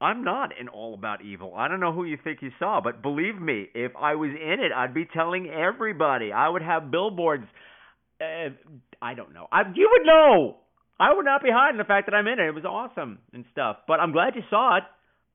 I'm 0.01 0.25
not 0.25 0.51
in 0.59 0.69
All 0.69 0.95
About 0.95 1.23
Evil. 1.23 1.55
I 1.55 1.69
don't 1.69 1.81
know 1.81 1.93
who 1.93 2.05
you 2.05 2.17
think 2.23 2.39
you 2.41 2.51
saw, 2.59 2.81
but 2.83 3.03
believe 3.03 3.41
me, 3.41 3.67
if 3.75 3.93
I 4.01 4.15
was 4.15 4.31
in 4.31 4.61
it, 4.61 4.73
I'd 4.75 4.95
be 4.95 5.07
telling 5.13 5.49
everybody. 5.49 6.33
I 6.33 6.49
would 6.49 6.63
have 6.63 6.91
billboards. 6.91 7.45
Uh, 8.21 8.51
I 9.03 9.15
don't 9.15 9.35
know. 9.35 9.47
I, 9.53 9.63
you 9.75 9.89
would 9.93 10.07
know. 10.07 10.57
I 10.99 11.15
would 11.15 11.25
not 11.25 11.43
be 11.43 11.49
hiding 11.53 11.79
the 11.79 11.85
fact 11.85 12.07
that 12.07 12.15
I'm 12.15 12.27
in 12.27 12.39
it. 12.39 12.49
It 12.49 12.55
was 12.55 12.65
awesome 12.65 13.19
and 13.33 13.45
stuff. 13.53 13.79
But 13.87 14.01
I'm 14.01 14.13
glad 14.13 14.37
you 14.37 14.43
saw 14.51 14.79
it. 14.79 14.85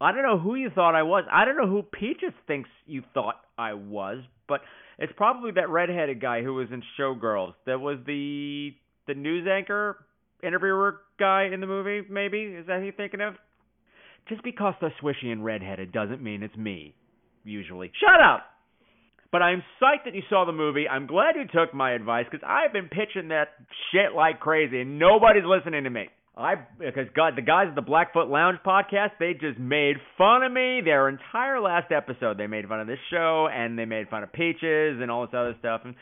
I 0.01 0.11
don't 0.11 0.23
know 0.23 0.39
who 0.39 0.55
you 0.55 0.69
thought 0.69 0.93
I 0.93 1.03
was. 1.03 1.23
I 1.31 1.45
don't 1.45 1.57
know 1.57 1.67
who 1.67 1.81
Peaches 1.81 2.33
thinks 2.47 2.69
you 2.85 3.01
thought 3.13 3.39
I 3.57 3.73
was, 3.73 4.23
but 4.47 4.61
it's 4.99 5.13
probably 5.15 5.51
that 5.55 5.69
redheaded 5.69 6.21
guy 6.21 6.43
who 6.43 6.53
was 6.53 6.67
in 6.71 6.83
Showgirls. 6.99 7.53
That 7.65 7.79
was 7.79 7.99
the 8.05 8.71
the 9.07 9.13
news 9.13 9.47
anchor 9.49 10.04
interviewer 10.45 11.01
guy 11.19 11.49
in 11.53 11.61
the 11.61 11.67
movie, 11.67 12.07
maybe? 12.09 12.43
Is 12.43 12.67
that 12.67 12.79
who 12.79 12.85
you're 12.85 12.93
thinking 12.93 13.21
of? 13.21 13.35
Just 14.27 14.43
because 14.43 14.73
they're 14.81 14.93
swishy 15.01 15.31
and 15.31 15.43
redheaded 15.45 15.91
doesn't 15.91 16.21
mean 16.21 16.43
it's 16.43 16.55
me, 16.55 16.95
usually. 17.43 17.91
Shut 17.99 18.21
up! 18.21 18.45
But 19.31 19.41
I'm 19.41 19.63
psyched 19.81 20.05
that 20.05 20.15
you 20.15 20.21
saw 20.29 20.45
the 20.45 20.53
movie. 20.53 20.87
I'm 20.87 21.07
glad 21.07 21.35
you 21.35 21.43
took 21.43 21.73
my 21.73 21.91
advice 21.91 22.25
because 22.29 22.47
I've 22.47 22.71
been 22.71 22.87
pitching 22.87 23.29
that 23.29 23.49
shit 23.91 24.15
like 24.15 24.39
crazy 24.39 24.81
and 24.81 24.97
nobody's 24.97 25.43
listening 25.45 25.83
to 25.83 25.89
me. 25.89 26.07
I 26.37 26.55
because 26.79 27.07
God, 27.15 27.33
the 27.35 27.41
guys 27.41 27.67
at 27.69 27.75
the 27.75 27.81
Blackfoot 27.81 28.27
Lounge 28.27 28.59
podcast, 28.65 29.11
they 29.19 29.33
just 29.33 29.57
made 29.59 29.95
fun 30.17 30.43
of 30.43 30.51
me. 30.51 30.81
Their 30.83 31.07
entire 31.07 31.61
last 31.61 31.91
episode, 31.91 32.37
they 32.37 32.47
made 32.47 32.67
fun 32.67 32.81
of 32.81 32.87
this 32.87 32.99
show 33.09 33.47
and 33.51 33.79
they 33.79 33.85
made 33.85 34.09
fun 34.09 34.23
of 34.23 34.33
Peaches 34.33 34.99
and 35.01 35.09
all 35.09 35.25
this 35.25 35.35
other 35.35 35.55
stuff. 35.59 35.81
And 35.85 35.95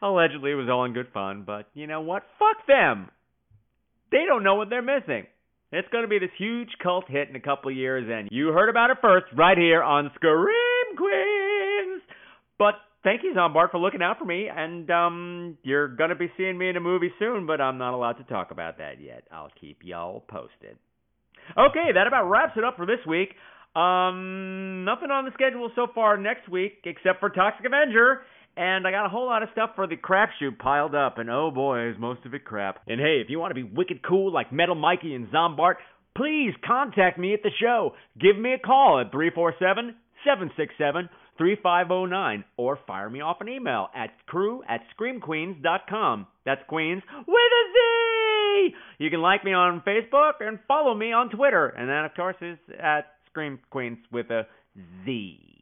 allegedly, 0.00 0.52
it 0.52 0.54
was 0.54 0.68
all 0.70 0.84
in 0.84 0.94
good 0.94 1.08
fun. 1.12 1.44
But 1.46 1.68
you 1.74 1.86
know 1.86 2.00
what? 2.00 2.22
Fuck 2.38 2.66
them. 2.66 3.10
They 4.14 4.24
don't 4.26 4.44
know 4.44 4.54
what 4.54 4.70
they're 4.70 4.80
missing. 4.80 5.26
It's 5.72 5.88
going 5.90 6.04
to 6.04 6.08
be 6.08 6.20
this 6.20 6.30
huge 6.38 6.68
cult 6.80 7.06
hit 7.08 7.28
in 7.28 7.34
a 7.34 7.40
couple 7.40 7.72
of 7.72 7.76
years, 7.76 8.08
and 8.08 8.28
you 8.30 8.52
heard 8.52 8.68
about 8.68 8.90
it 8.90 8.98
first 9.02 9.26
right 9.36 9.58
here 9.58 9.82
on 9.82 10.08
Scream 10.14 10.96
Queens. 10.96 12.02
But 12.56 12.74
thank 13.02 13.24
you, 13.24 13.34
Zombart, 13.36 13.72
for 13.72 13.78
looking 13.78 14.02
out 14.02 14.20
for 14.20 14.24
me. 14.24 14.46
And 14.48 14.88
um, 14.88 15.58
you're 15.64 15.88
going 15.88 16.10
to 16.10 16.14
be 16.14 16.30
seeing 16.36 16.56
me 16.56 16.68
in 16.68 16.76
a 16.76 16.80
movie 16.80 17.10
soon, 17.18 17.44
but 17.44 17.60
I'm 17.60 17.76
not 17.76 17.92
allowed 17.92 18.18
to 18.18 18.24
talk 18.24 18.52
about 18.52 18.78
that 18.78 19.00
yet. 19.02 19.24
I'll 19.32 19.50
keep 19.60 19.78
y'all 19.82 20.22
posted. 20.28 20.78
Okay, 21.58 21.90
that 21.92 22.06
about 22.06 22.30
wraps 22.30 22.52
it 22.56 22.62
up 22.62 22.76
for 22.76 22.86
this 22.86 23.04
week. 23.08 23.30
Um, 23.74 24.84
nothing 24.84 25.10
on 25.10 25.24
the 25.24 25.32
schedule 25.34 25.68
so 25.74 25.88
far 25.92 26.16
next 26.16 26.48
week 26.48 26.84
except 26.84 27.18
for 27.18 27.30
Toxic 27.30 27.66
Avenger. 27.66 28.22
And 28.56 28.86
I 28.86 28.90
got 28.90 29.06
a 29.06 29.08
whole 29.08 29.26
lot 29.26 29.42
of 29.42 29.48
stuff 29.52 29.70
for 29.74 29.86
the 29.86 29.96
crapshoot 29.96 30.58
piled 30.58 30.94
up, 30.94 31.18
and 31.18 31.28
oh 31.28 31.50
boy, 31.50 31.90
is 31.90 31.96
most 31.98 32.24
of 32.24 32.34
it 32.34 32.44
crap. 32.44 32.78
And 32.86 33.00
hey, 33.00 33.20
if 33.22 33.28
you 33.28 33.40
want 33.40 33.50
to 33.50 33.54
be 33.54 33.64
wicked 33.64 34.02
cool 34.06 34.32
like 34.32 34.52
Metal 34.52 34.76
Mikey 34.76 35.14
and 35.14 35.28
Zombart, 35.28 35.74
please 36.16 36.52
contact 36.64 37.18
me 37.18 37.34
at 37.34 37.42
the 37.42 37.50
show. 37.60 37.94
Give 38.20 38.38
me 38.38 38.52
a 38.52 38.58
call 38.58 39.00
at 39.00 39.10
347 39.10 39.96
767 40.24 41.08
3509 41.36 42.44
or 42.56 42.78
fire 42.86 43.10
me 43.10 43.20
off 43.20 43.40
an 43.40 43.48
email 43.48 43.88
at 43.94 44.10
crew 44.26 44.62
at 44.68 44.82
screamqueens.com. 44.96 46.26
That's 46.44 46.62
Queens 46.68 47.02
with 47.26 47.36
a 47.36 47.64
Z! 47.72 48.74
You 48.98 49.10
can 49.10 49.20
like 49.20 49.44
me 49.44 49.52
on 49.52 49.82
Facebook 49.86 50.34
and 50.40 50.58
follow 50.68 50.94
me 50.94 51.12
on 51.12 51.30
Twitter. 51.30 51.66
And 51.68 51.88
that, 51.88 52.04
of 52.04 52.14
course, 52.14 52.36
is 52.40 52.58
at 52.80 53.06
Scream 53.30 53.58
Queens 53.70 53.98
with 54.12 54.30
a 54.30 54.46
Z. 55.04 55.53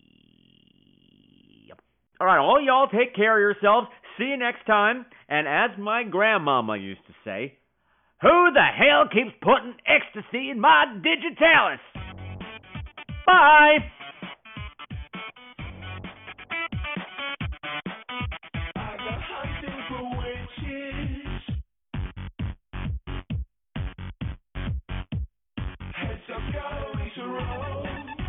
All 2.22 2.26
right, 2.26 2.38
all 2.38 2.62
y'all 2.62 2.86
take 2.86 3.16
care 3.16 3.36
of 3.36 3.40
yourselves. 3.40 3.88
See 4.16 4.26
you 4.26 4.36
next 4.36 4.64
time. 4.64 5.06
And 5.28 5.48
as 5.48 5.76
my 5.76 6.04
grandmama 6.04 6.76
used 6.76 7.04
to 7.08 7.12
say, 7.24 7.58
who 8.20 8.52
the 8.54 8.62
hell 8.62 9.08
keeps 9.12 9.34
putting 9.42 9.74
ecstasy 9.84 10.50
in 10.50 10.60
my 10.60 10.84
digitalis? 11.02 11.80
Bye. 13.26 13.78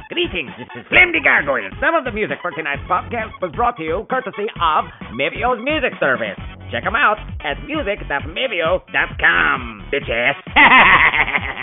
Greetings, 0.09 0.51
this 0.59 0.67
is 0.75 0.83
Slim 0.89 1.11
the 1.13 1.21
Gargoyle. 1.23 1.69
Some 1.81 1.95
of 1.95 2.03
the 2.03 2.11
music 2.11 2.37
for 2.41 2.51
tonight's 2.51 2.81
podcast 2.83 3.31
was 3.41 3.51
brought 3.55 3.77
to 3.77 3.83
you 3.83 4.05
courtesy 4.09 4.45
of 4.61 4.85
Mevio's 5.15 5.63
Music 5.63 5.93
Service. 5.99 6.37
Check 6.71 6.83
them 6.83 6.95
out 6.95 7.17
at 7.41 7.57
music.mevio.com, 7.65 9.89
bitches. 9.91 10.35